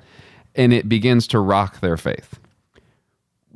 [0.55, 2.39] and it begins to rock their faith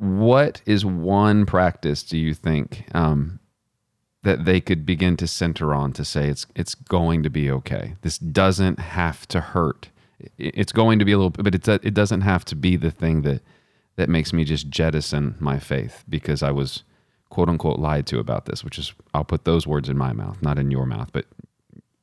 [0.01, 3.39] what is one practice do you think um,
[4.23, 7.93] that they could begin to center on to say it's it's going to be okay?
[8.01, 9.89] This doesn't have to hurt.
[10.39, 12.89] It's going to be a little, bit but it's it doesn't have to be the
[12.89, 13.43] thing that
[13.95, 16.81] that makes me just jettison my faith because I was
[17.29, 18.63] quote unquote lied to about this.
[18.63, 21.27] Which is I'll put those words in my mouth, not in your mouth, but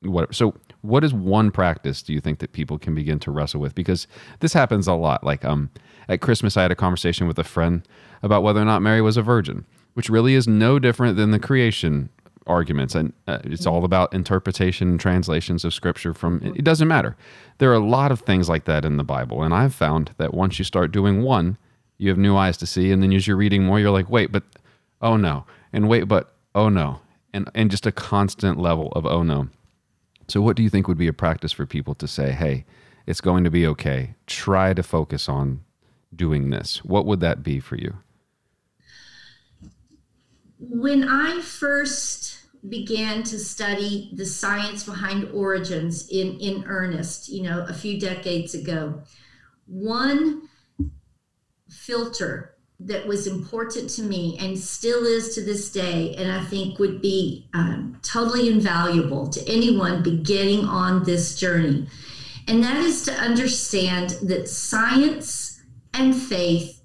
[0.02, 0.32] whatever.
[0.32, 3.74] So, what is one practice do you think that people can begin to wrestle with?
[3.74, 4.06] Because
[4.40, 5.24] this happens a lot.
[5.24, 5.70] Like, um,
[6.08, 7.86] at Christmas, I had a conversation with a friend
[8.22, 9.64] about whether or not Mary was a virgin,
[9.94, 12.10] which really is no different than the creation
[12.48, 16.14] arguments, and uh, it's all about interpretation and translations of Scripture.
[16.14, 17.16] From it doesn't matter.
[17.58, 20.34] There are a lot of things like that in the Bible, and I've found that
[20.34, 21.58] once you start doing one,
[21.98, 24.32] you have new eyes to see, and then as you're reading more, you're like, wait,
[24.32, 24.44] but
[25.02, 27.00] oh no, and wait, but oh no,
[27.32, 29.48] and and just a constant level of oh no.
[30.28, 32.66] So, what do you think would be a practice for people to say, hey,
[33.06, 34.14] it's going to be okay?
[34.26, 35.64] Try to focus on
[36.14, 36.84] doing this.
[36.84, 37.96] What would that be for you?
[40.58, 47.64] When I first began to study the science behind origins in, in earnest, you know,
[47.68, 49.02] a few decades ago,
[49.66, 50.48] one
[51.70, 56.78] filter that was important to me and still is to this day, and I think
[56.78, 61.88] would be um, totally invaluable to anyone beginning on this journey.
[62.46, 65.60] And that is to understand that science
[65.92, 66.80] and faith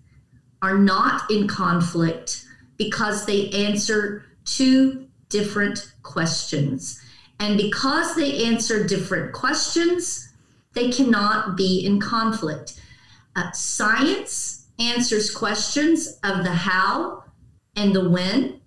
[0.61, 2.43] are not in conflict
[2.77, 6.99] because they answer two different questions.
[7.39, 10.29] And because they answer different questions,
[10.73, 12.79] they cannot be in conflict.
[13.35, 17.23] Uh, science answers questions of the how
[17.75, 18.61] and the when,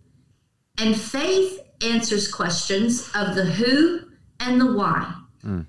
[0.78, 4.00] and faith answers questions of the who
[4.40, 5.14] and the why.
[5.42, 5.62] Hmm.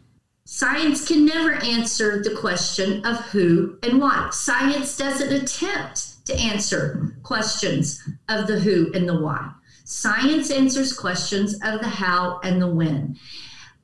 [0.45, 4.29] Science can never answer the question of who and why.
[4.31, 9.51] Science doesn't attempt to answer questions of the who and the why.
[9.83, 13.17] Science answers questions of the how and the when.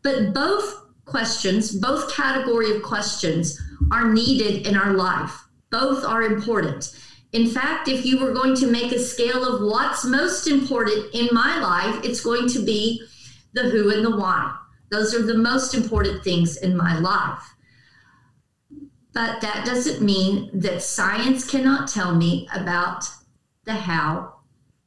[0.04, 5.44] But both questions, both category of questions are needed in our life.
[5.74, 6.96] Both are important.
[7.32, 11.30] In fact, if you were going to make a scale of what's most important in
[11.32, 13.02] my life, it's going to be
[13.54, 14.56] the who and the why.
[14.92, 17.44] Those are the most important things in my life.
[19.14, 23.06] But that doesn't mean that science cannot tell me about
[23.66, 24.36] the how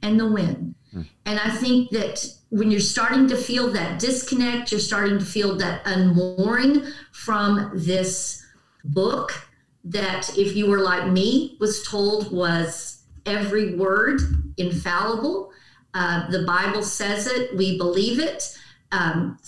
[0.03, 0.77] and the when.
[0.93, 1.03] Hmm.
[1.25, 5.57] And I think that when you're starting to feel that disconnect, you're starting to feel
[5.57, 8.45] that unmooring from this
[8.85, 9.46] book
[9.87, 14.21] that if you were like me was told was every word
[14.57, 15.51] infallible.
[15.95, 17.57] Uh, the bible says it.
[17.57, 18.57] We believe it.
[18.93, 19.39] Um,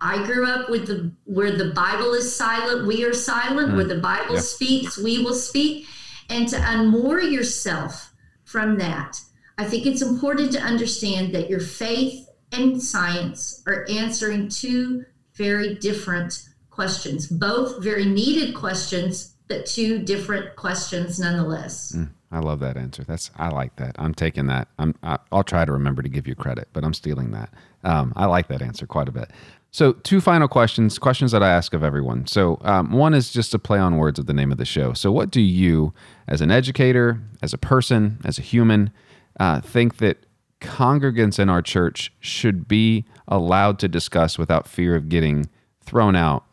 [0.00, 3.74] i grew up with the where the bible is silent we are silent.
[3.74, 4.40] Where the bible Yeah.
[4.40, 5.86] speaks we will speak.
[6.30, 8.12] And to unmoor yourself
[8.44, 9.20] from that
[9.58, 15.74] i think it's important to understand that your faith and science are answering two very
[15.74, 21.96] different questions both very needed questions but two different questions nonetheless
[22.34, 23.04] I love that answer.
[23.04, 23.94] That's I like that.
[23.96, 24.66] I'm taking that.
[24.80, 27.54] I'm I, I'll try to remember to give you credit, but I'm stealing that.
[27.84, 29.30] Um, I like that answer quite a bit.
[29.70, 32.26] So, two final questions, questions that I ask of everyone.
[32.26, 34.92] So, um, one is just a play on words of the name of the show.
[34.94, 35.92] So, what do you,
[36.26, 38.90] as an educator, as a person, as a human,
[39.38, 40.26] uh, think that
[40.60, 45.48] congregants in our church should be allowed to discuss without fear of getting
[45.80, 46.44] thrown out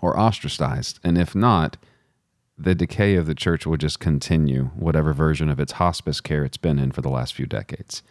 [0.00, 0.98] or ostracized?
[1.02, 1.78] And if not,
[2.56, 6.56] the decay of the church will just continue, whatever version of its hospice care it's
[6.56, 8.02] been in for the last few decades.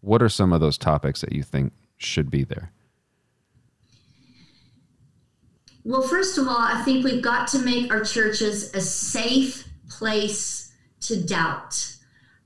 [0.00, 2.72] What are some of those topics that you think should be there?
[5.84, 10.72] Well, first of all, I think we've got to make our churches a safe place
[11.00, 11.96] to doubt.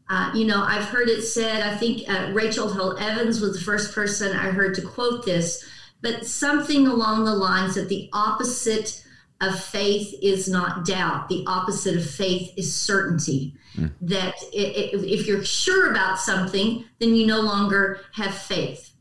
[0.08, 3.64] Uh, you know, I've heard it said, I think uh, Rachel Held Evans was the
[3.64, 5.64] first person I heard to quote this,
[6.02, 9.04] but something along the lines that the opposite
[9.40, 11.28] of faith is not doubt.
[11.28, 13.54] The opposite of faith is certainty.
[13.76, 13.92] Mm.
[14.02, 18.94] That if you're sure about something, then you no longer have faith.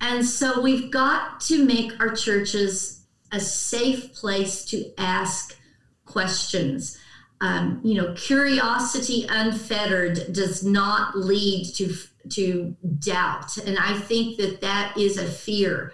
[0.00, 5.56] And so we've got to make our churches a safe place to ask
[6.04, 6.98] questions.
[7.40, 11.94] Um, you know, curiosity unfettered does not lead to
[12.30, 15.92] to doubt, and I think that that is a fear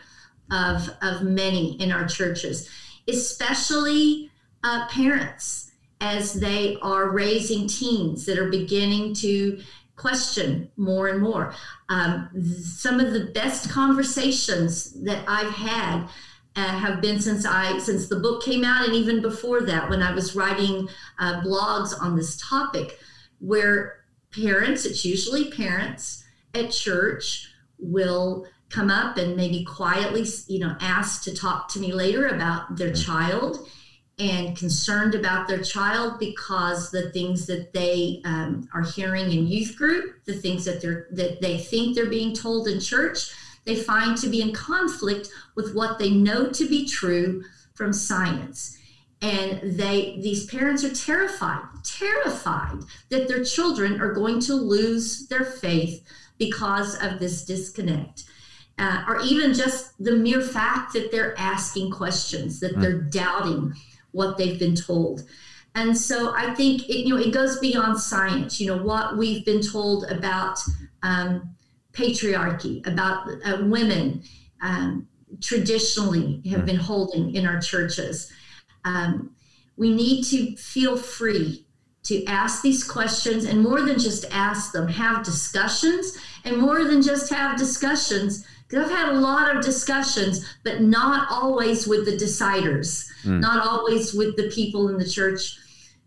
[0.53, 2.69] of of many in our churches,
[3.11, 4.31] especially
[4.65, 9.61] uh, parents as they are raising teens that are beginning to
[9.97, 11.55] question more and more.
[11.91, 12.31] Um,
[12.63, 16.09] some of the best conversations that I've had
[16.57, 20.03] uh, have been since I since the book came out, and even before that, when
[20.03, 20.89] I was writing
[21.19, 22.99] uh, blogs on this topic,
[23.39, 30.77] where parents, it's usually parents at church, will come up and maybe quietly, you know,
[30.81, 33.69] ask to talk to me later about their child
[34.19, 39.77] and concerned about their child because the things that they um, are hearing in youth
[39.77, 43.31] group, the things that they're that they think they're being told in church,
[43.65, 47.43] they find to be in conflict with what they know to be true
[47.75, 48.77] from science.
[49.23, 55.45] And they these parents are terrified terrified that their children are going to lose their
[55.45, 56.03] faith
[56.39, 58.25] because of this disconnect
[58.81, 62.81] uh, or even just the mere fact that they're asking questions that mm.
[62.81, 63.73] they're doubting
[64.13, 65.23] what they've been told
[65.75, 69.45] and so i think it, you know it goes beyond science you know what we've
[69.45, 70.59] been told about
[71.03, 71.55] um,
[71.93, 74.23] patriarchy, about uh, women
[74.63, 75.07] um,
[75.41, 78.31] traditionally have been holding in our churches.
[78.85, 79.35] Um,
[79.77, 81.67] we need to feel free
[82.03, 87.03] to ask these questions and more than just ask them, have discussions and more than
[87.03, 88.47] just have discussions.
[88.73, 93.41] I've had a lot of discussions, but not always with the deciders, mm.
[93.41, 95.59] not always with the people in the church,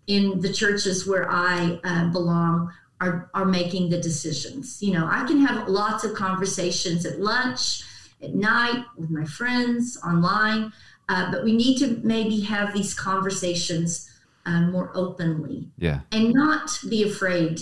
[0.07, 4.81] in the churches where I uh, belong are, are making the decisions.
[4.81, 7.83] You know, I can have lots of conversations at lunch,
[8.21, 10.71] at night, with my friends, online,
[11.09, 14.09] uh, but we need to maybe have these conversations
[14.45, 15.69] uh, more openly.
[15.77, 16.01] Yeah.
[16.11, 17.61] And not be afraid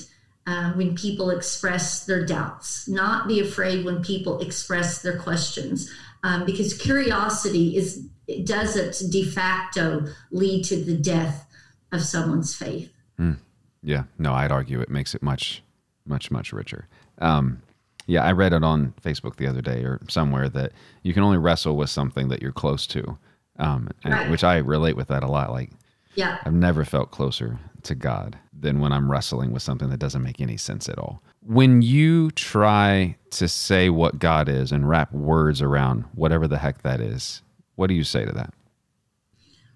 [0.52, 5.89] uh, when people express their doubts, not be afraid when people express their questions,
[6.24, 11.47] um, because curiosity is it doesn't de facto lead to the death
[11.91, 12.91] of someone's faith.
[13.18, 13.38] Mm.
[13.82, 15.64] Yeah, no, I'd argue it makes it much,
[16.06, 16.88] much, much richer.
[17.20, 17.62] Um,
[18.06, 20.74] yeah, I read it on Facebook the other day or somewhere that
[21.04, 23.18] you can only wrestle with something that you're close to,
[23.58, 24.30] um, and, right.
[24.30, 25.52] which I relate with that a lot.
[25.52, 25.72] Like,
[26.16, 30.23] yeah, I've never felt closer to God than when I'm wrestling with something that doesn't
[30.23, 31.21] make any sense at all.
[31.43, 36.84] When you try to say what God is and wrap words around whatever the heck
[36.84, 37.41] that is,
[37.75, 38.53] what do you say to that?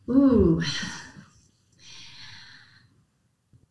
[0.10, 0.62] Ooh,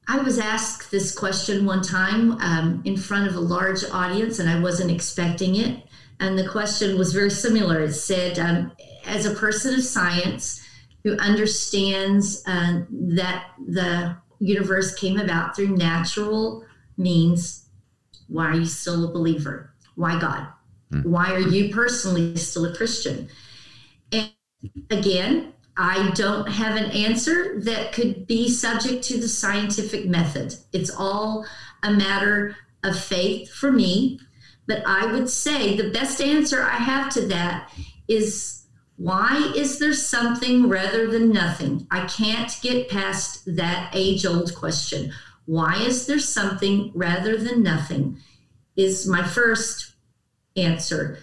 [0.08, 4.48] I was asked this question one time um, in front of a large audience, and
[4.48, 5.82] I wasn't expecting it.
[6.20, 7.80] And the question was very similar.
[7.80, 8.72] It said, um,
[9.06, 10.60] as a person of science
[11.04, 16.64] who understands uh, that the universe came about through natural
[16.96, 17.68] means,
[18.28, 19.72] why are you still a believer?
[19.94, 20.48] Why God?
[20.92, 21.06] Mm.
[21.06, 23.28] Why are you personally still a Christian?
[24.12, 24.30] And
[24.90, 30.54] again, I don't have an answer that could be subject to the scientific method.
[30.72, 31.46] It's all
[31.82, 34.20] a matter of faith for me.
[34.66, 37.72] But I would say the best answer I have to that
[38.08, 38.63] is
[38.96, 41.86] why is there something rather than nothing?
[41.90, 45.12] I can't get past that age old question.
[45.46, 48.18] Why is there something rather than nothing?
[48.76, 49.94] Is my first
[50.56, 51.18] answer.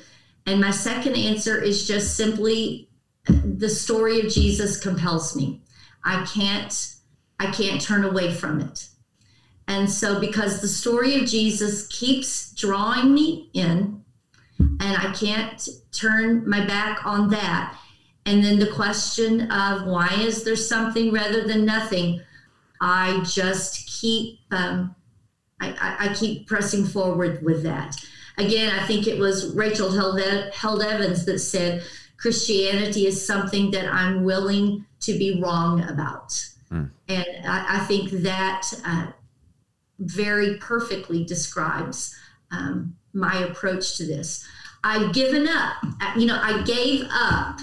[0.46, 2.90] And my second answer is just simply
[3.26, 5.62] the story of Jesus compels me.
[6.04, 6.96] I can't
[7.40, 8.88] I can't turn away from it.
[9.68, 14.01] And so because the story of Jesus keeps drawing me in
[14.80, 17.78] and I can't turn my back on that.
[18.26, 22.22] And then the question of why is there something rather than nothing?
[22.80, 24.96] I just keep um,
[25.60, 27.96] I, I, I keep pressing forward with that.
[28.38, 30.20] Again, I think it was Rachel Held,
[30.54, 31.84] Held Evans that said
[32.18, 36.30] Christianity is something that I'm willing to be wrong about.
[36.72, 36.90] Mm.
[37.08, 39.08] And I, I, think that uh,
[40.00, 42.16] very perfectly describes
[42.52, 44.46] um, my approach to this.
[44.84, 45.76] I've given up.
[46.18, 47.60] You know, I gave up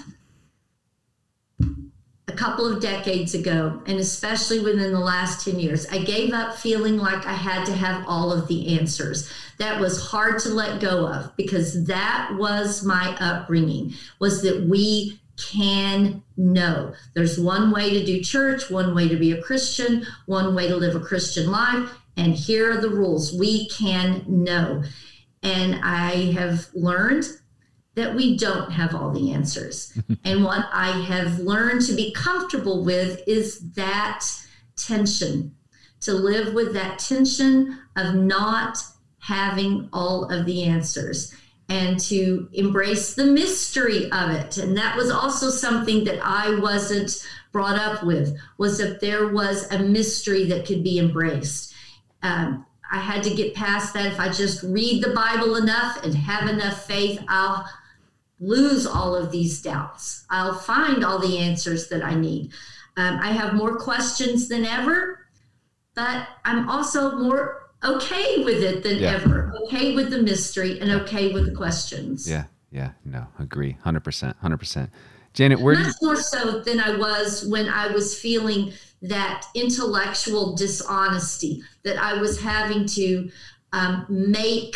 [2.29, 6.55] a couple of decades ago, and especially within the last 10 years, I gave up
[6.55, 9.29] feeling like I had to have all of the answers.
[9.57, 15.19] That was hard to let go of because that was my upbringing, was that we
[15.37, 16.93] can know.
[17.15, 20.75] There's one way to do church, one way to be a Christian, one way to
[20.75, 21.89] live a Christian life,
[22.19, 23.33] and here are the rules.
[23.33, 24.83] We can know.
[25.41, 27.25] And I have learned
[27.95, 29.97] that we don't have all the answers.
[30.25, 34.25] and what I have learned to be comfortable with is that
[34.75, 35.55] tension,
[36.01, 38.77] to live with that tension of not
[39.19, 41.33] having all of the answers
[41.69, 44.57] and to embrace the mystery of it.
[44.57, 49.71] And that was also something that I wasn't brought up with was that there was
[49.71, 51.68] a mystery that could be embraced.
[52.23, 54.07] Um, I had to get past that.
[54.07, 57.69] If I just read the Bible enough and have enough faith, I'll
[58.39, 60.25] lose all of these doubts.
[60.29, 62.51] I'll find all the answers that I need.
[62.97, 65.27] Um, I have more questions than ever,
[65.95, 69.11] but I'm also more okay with it than yeah.
[69.11, 69.53] ever.
[69.63, 72.29] Okay with the mystery and okay with the questions.
[72.29, 74.89] Yeah, yeah, no, agree, hundred percent, hundred percent.
[75.33, 81.63] Janet, where much more so than I was when I was feeling that intellectual dishonesty
[81.83, 83.31] that I was having to
[83.71, 84.75] um, make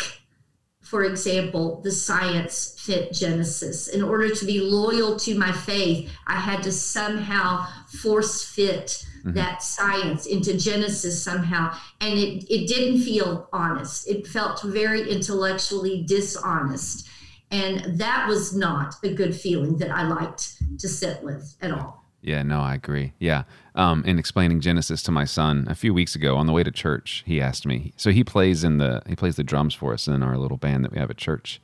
[0.84, 3.88] for example, the science fit Genesis.
[3.88, 9.32] In order to be loyal to my faith, I had to somehow force fit mm-hmm.
[9.32, 11.76] that science into Genesis somehow.
[12.00, 14.08] And it, it didn't feel honest.
[14.08, 17.08] It felt very intellectually dishonest.
[17.50, 22.03] And that was not a good feeling that I liked to sit with at all.
[22.24, 23.12] Yeah, no, I agree.
[23.18, 23.44] Yeah.
[23.74, 26.70] Um, in explaining Genesis to my son a few weeks ago on the way to
[26.70, 27.92] church, he asked me.
[27.96, 30.84] So he plays in the he plays the drums for us in our little band
[30.84, 31.60] that we have at church,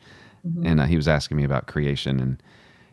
[0.46, 0.66] mm-hmm.
[0.66, 2.42] and uh, he was asking me about creation, and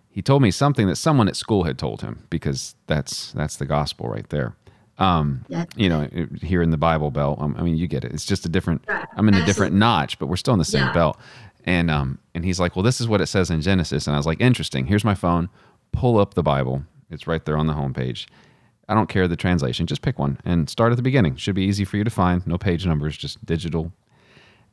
[0.10, 3.66] he told me something that someone at school had told him because that's that's the
[3.66, 4.56] gospel right there.
[4.98, 5.66] Um, yeah.
[5.76, 6.08] You know,
[6.42, 8.14] here in the Bible Belt, um, I mean, you get it.
[8.14, 8.84] It's just a different.
[8.88, 9.06] Right.
[9.18, 10.94] I'm in a different notch, but we're still in the same yeah.
[10.94, 11.20] belt.
[11.66, 14.18] And um, and he's like, well, this is what it says in Genesis, and I
[14.18, 14.86] was like, interesting.
[14.86, 15.50] Here's my phone.
[15.92, 18.28] Pull up the Bible it's right there on the homepage.
[18.90, 21.36] I don't care the translation, just pick one and start at the beginning.
[21.36, 22.46] Should be easy for you to find.
[22.48, 23.92] No page numbers, just digital.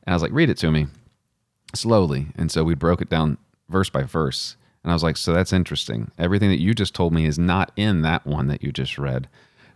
[0.05, 0.87] And I was like, read it to me
[1.73, 2.27] slowly.
[2.35, 3.37] And so we broke it down
[3.69, 4.55] verse by verse.
[4.83, 6.11] And I was like, so that's interesting.
[6.17, 9.27] Everything that you just told me is not in that one that you just read.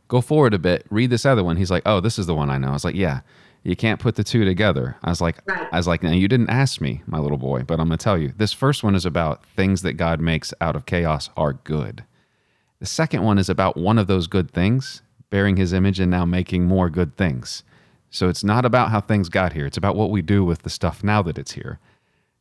[0.07, 1.57] Go forward a bit, read this other one.
[1.57, 2.69] He's like, oh, this is the one I know.
[2.69, 3.21] I was like, yeah,
[3.63, 4.97] you can't put the two together.
[5.03, 5.67] I was like, right.
[5.71, 8.17] I was like, now you didn't ask me, my little boy, but I'm gonna tell
[8.17, 8.33] you.
[8.37, 12.03] This first one is about things that God makes out of chaos are good.
[12.79, 16.25] The second one is about one of those good things, bearing his image and now
[16.25, 17.63] making more good things.
[18.09, 20.69] So it's not about how things got here, it's about what we do with the
[20.69, 21.79] stuff now that it's here.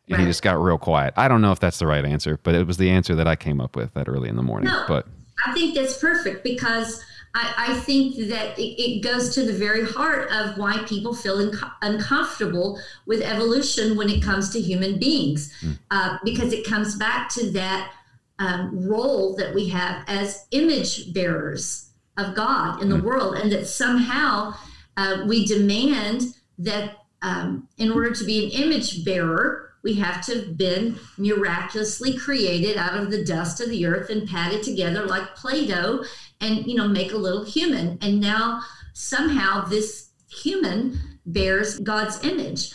[0.06, 0.20] And right.
[0.20, 1.12] he just got real quiet.
[1.16, 3.36] I don't know if that's the right answer, but it was the answer that I
[3.36, 4.70] came up with that early in the morning.
[4.70, 5.06] No, but
[5.44, 9.84] I think that's perfect because I, I think that it, it, goes to the very
[9.84, 15.52] heart of why people feel inco- uncomfortable with evolution when it comes to human beings,
[15.60, 15.78] mm.
[15.90, 17.92] uh, because it comes back to that
[18.38, 23.06] um, role that we have as image bearers of God in the mm-hmm.
[23.06, 24.54] world, and that somehow
[24.96, 26.22] uh, we demand
[26.58, 32.16] that um, in order to be an image bearer, we have to have been miraculously
[32.16, 36.04] created out of the dust of the earth and patted together like Play-Doh,
[36.40, 37.98] and you know make a little human.
[38.00, 38.60] And now
[38.92, 42.72] somehow this human bears God's image.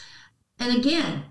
[0.60, 1.24] And again,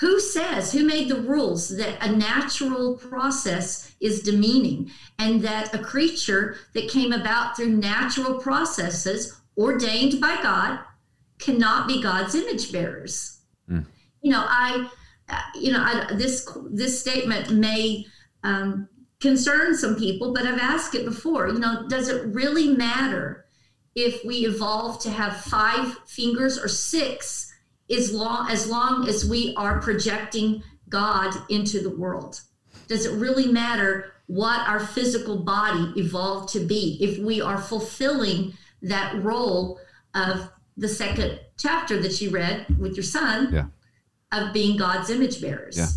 [0.00, 5.78] who says, who made the rules that a natural process is demeaning and that a
[5.78, 10.80] creature that came about through natural processes ordained by God
[11.38, 13.40] cannot be God's image bearers?
[13.70, 13.86] Mm.
[14.20, 14.88] You know, I,
[15.54, 18.04] you know, I, this this statement may
[18.42, 18.88] um,
[19.20, 21.48] concern some people, but I've asked it before.
[21.48, 23.46] You know, does it really matter
[23.94, 27.53] if we evolve to have five fingers or six?
[27.90, 32.40] As long as long as we are projecting God into the world.
[32.88, 38.54] Does it really matter what our physical body evolved to be if we are fulfilling
[38.82, 39.80] that role
[40.14, 43.52] of the second chapter that you read with your son?
[43.52, 43.66] Yeah.
[44.32, 45.76] of being God's image bearers.
[45.76, 45.88] Yeah.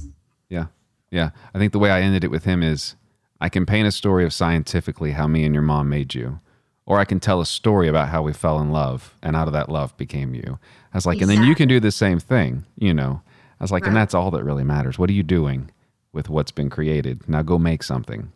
[0.49, 0.65] Yeah.
[1.09, 1.29] Yeah.
[1.53, 2.95] I think the way I ended it with him is
[3.41, 6.39] I can paint a story of scientifically how me and your mom made you.
[6.87, 9.53] Or I can tell a story about how we fell in love and out of
[9.53, 10.57] that love became you.
[10.93, 13.21] I was like, and then you can do the same thing, you know.
[13.59, 14.97] I was like, and that's all that really matters.
[14.97, 15.69] What are you doing
[16.13, 17.27] with what's been created?
[17.27, 18.31] Now go make something.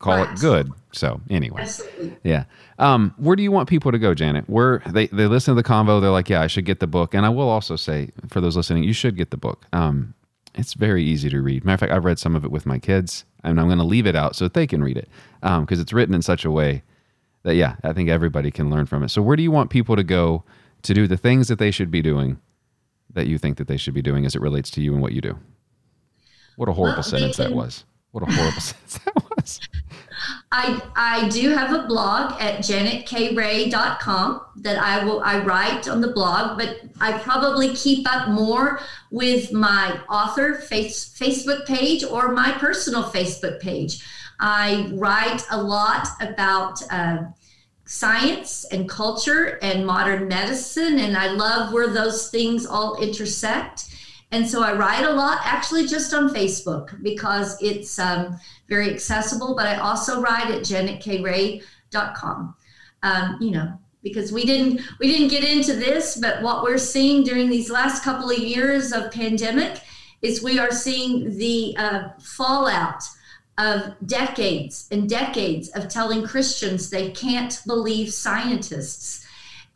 [0.00, 0.72] Call it good.
[0.92, 1.62] So anyway.
[1.62, 2.16] Absolutely.
[2.24, 2.44] Yeah.
[2.78, 4.50] Um, where do you want people to go, Janet?
[4.50, 7.14] Where they, they listen to the convo, they're like, yeah, I should get the book.
[7.14, 9.66] And I will also say, for those listening, you should get the book.
[9.72, 10.14] Um,
[10.56, 11.64] it's very easy to read.
[11.64, 13.84] Matter of fact, I've read some of it with my kids, and I'm going to
[13.84, 15.08] leave it out so they can read it
[15.40, 16.82] because it's written in such a way
[17.44, 19.10] that, yeah, I think everybody can learn from it.
[19.10, 20.44] So, where do you want people to go
[20.82, 22.38] to do the things that they should be doing
[23.12, 25.12] that you think that they should be doing as it relates to you and what
[25.12, 25.38] you do?
[26.56, 27.84] What a horrible Well, sentence that was.
[28.10, 29.60] What a horrible sentence that was.
[30.52, 36.12] I I do have a blog at janetkray.com that I will I write on the
[36.12, 38.80] blog, but I probably keep up more
[39.10, 44.02] with my author face, Facebook page or my personal Facebook page.
[44.46, 47.22] I write a lot about uh,
[47.86, 53.86] science and culture and modern medicine, and I love where those things all intersect.
[54.32, 58.38] And so I write a lot, actually, just on Facebook because it's um,
[58.68, 59.54] very accessible.
[59.56, 62.54] But I also write at janetkray.com.
[63.02, 67.22] Um, you know, because we didn't we didn't get into this, but what we're seeing
[67.24, 69.80] during these last couple of years of pandemic
[70.20, 73.02] is we are seeing the uh, fallout
[73.58, 79.26] of decades and decades of telling Christians they can't believe scientists,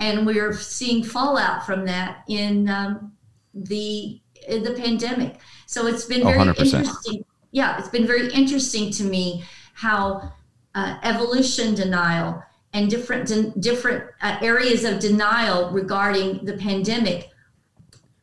[0.00, 3.12] and we're seeing fallout from that in um,
[3.54, 5.38] the in the pandemic.
[5.66, 6.48] So it's been very 100%.
[6.60, 7.24] interesting.
[7.50, 10.32] Yeah, it's been very interesting to me how
[10.74, 17.30] uh, evolution denial and different different uh, areas of denial regarding the pandemic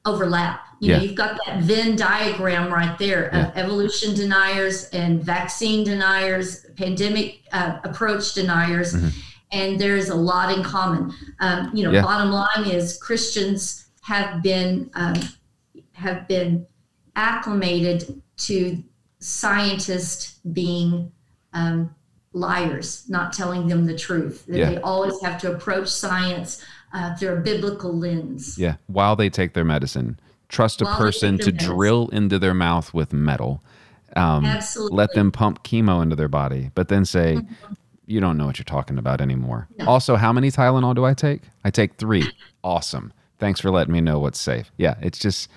[0.05, 0.61] overlap.
[0.85, 0.97] You Yeah.
[0.97, 7.41] know, you've got that Venn diagram right there of evolution deniers and vaccine deniers, pandemic
[7.51, 9.07] uh, approach deniers, Mm-hmm.
[9.51, 11.11] and there's a lot in common.
[11.39, 12.03] Um, you know, Yeah.
[12.03, 15.15] bottom line is Christians have been um,
[15.93, 16.67] have been
[17.15, 18.83] acclimated to
[19.19, 21.11] scientists being
[21.53, 21.95] um,
[22.33, 24.45] liars, not telling them the truth.
[24.45, 24.69] That Yeah.
[24.71, 26.61] they always have to approach science
[26.93, 28.57] uh, through a biblical lens.
[28.57, 30.17] Yeah, while they take their medicine,
[30.49, 33.63] trust a person to drill into their mouth with metal.
[34.15, 34.95] Um, Absolutely.
[34.95, 37.41] Let them pump chemo into their body, but then say,
[38.05, 41.41] "You don't know what you're talking about anymore." Also, how many Tylenol do I take?
[41.63, 42.31] I take three.
[42.63, 43.11] awesome.
[43.39, 44.71] Thanks for letting me know what's safe.
[44.77, 45.49] Yeah, it's just,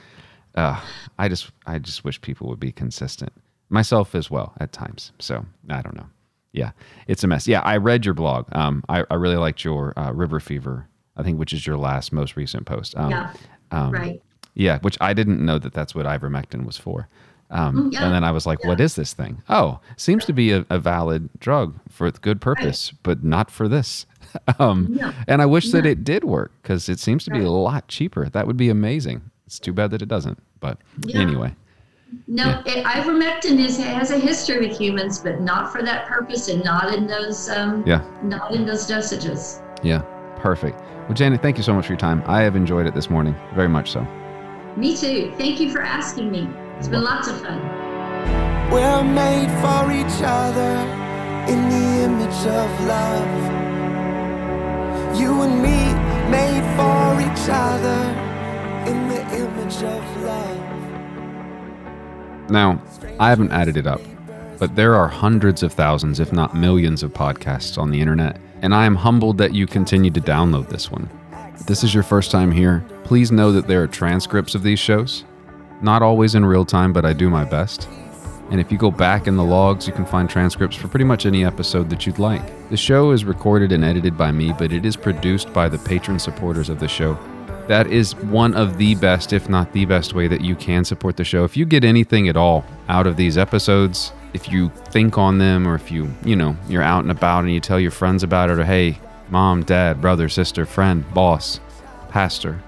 [0.57, 0.81] uh,
[1.19, 3.33] I just, I just wish people would be consistent.
[3.71, 5.13] Myself as well at times.
[5.21, 6.09] So I don't know.
[6.53, 6.73] Yeah,
[7.07, 7.47] it's a mess.
[7.47, 8.47] Yeah, I read your blog.
[8.53, 10.89] Um, I, I really liked your uh, River Fever.
[11.17, 12.97] I think which is your last, most recent post.
[12.97, 13.33] Um, Yeah.
[13.71, 14.23] um, right.
[14.55, 17.09] Yeah, which I didn't know that that's what ivermectin was for.
[17.51, 19.43] Um, Mm, yeah, And then I was like, what is this thing?
[19.49, 24.05] Oh, seems to be a, a valid drug for good purpose, but not for this.
[24.59, 25.13] um, No.
[25.27, 28.29] And I wish that it did work because it seems to be a lot cheaper.
[28.29, 29.23] That would be amazing.
[29.47, 30.39] It's too bad that it doesn't.
[30.61, 31.21] But Yeah.
[31.21, 31.55] anyway,
[32.27, 36.63] No, it, ivermectin is has a history with humans, but not for that purpose and
[36.63, 39.63] not in those um, yeah, not in those dosages.
[39.83, 40.03] yeah,
[40.37, 40.79] perfect.
[41.07, 42.23] Well, Janet, thank you so much for your time.
[42.27, 44.07] I have enjoyed it this morning, very much so.
[44.79, 45.33] Me too.
[45.37, 46.49] Thank you for asking me.
[46.77, 47.61] It's been lots of fun.
[48.71, 50.87] We're made for each other
[51.51, 53.59] in the image of love.
[55.19, 55.93] You and me
[56.31, 58.15] made for each other
[58.89, 60.63] in the image of love.
[62.49, 62.81] Now,
[63.19, 64.01] I haven't added it up,
[64.61, 68.73] but there are hundreds of thousands, if not millions, of podcasts on the internet, and
[68.73, 71.11] I am humbled that you continue to download this one.
[71.67, 75.25] This is your first time here, please know that there are transcripts of these shows.
[75.83, 77.89] Not always in real time, but I do my best.
[78.51, 81.27] And if you go back in the logs, you can find transcripts for pretty much
[81.27, 82.71] any episode that you'd like.
[82.71, 86.19] The show is recorded and edited by me, but it is produced by the patron
[86.19, 87.19] supporters of the show.
[87.67, 91.19] That is one of the best, if not the best, way that you can support
[91.19, 91.45] the show.
[91.45, 95.69] If you get anything at all out of these episodes, if you think on them,
[95.69, 98.49] or if you, you know, you're out and about and you tell your friends about
[98.49, 98.99] it, or hey,
[99.31, 101.61] mom, dad, brother, sister, friend, boss,
[102.09, 102.63] pastor,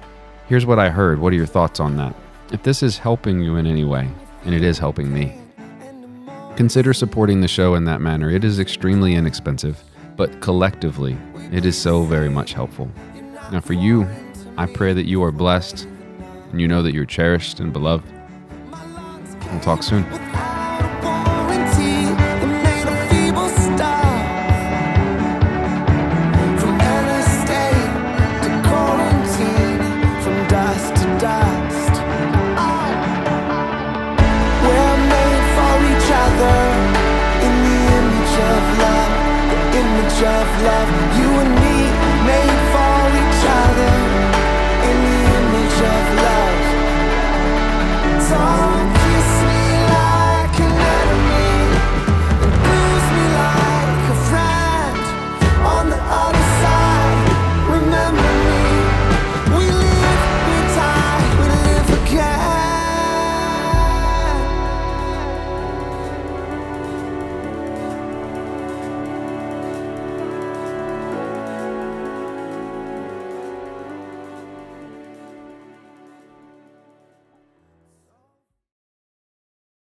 [0.46, 1.18] here's what I heard.
[1.18, 2.14] What are your thoughts on that?
[2.52, 4.08] If this is helping you in any way,
[4.44, 5.38] and it is helping me,
[6.56, 8.30] consider supporting the show in that manner.
[8.30, 9.82] It is extremely inexpensive,
[10.16, 11.16] but collectively,
[11.52, 12.90] it is so very much helpful.
[13.50, 14.06] Now, for you,
[14.56, 15.86] I pray that you are blessed
[16.50, 18.04] and you know that you're cherished and beloved.
[19.50, 20.04] We'll talk soon.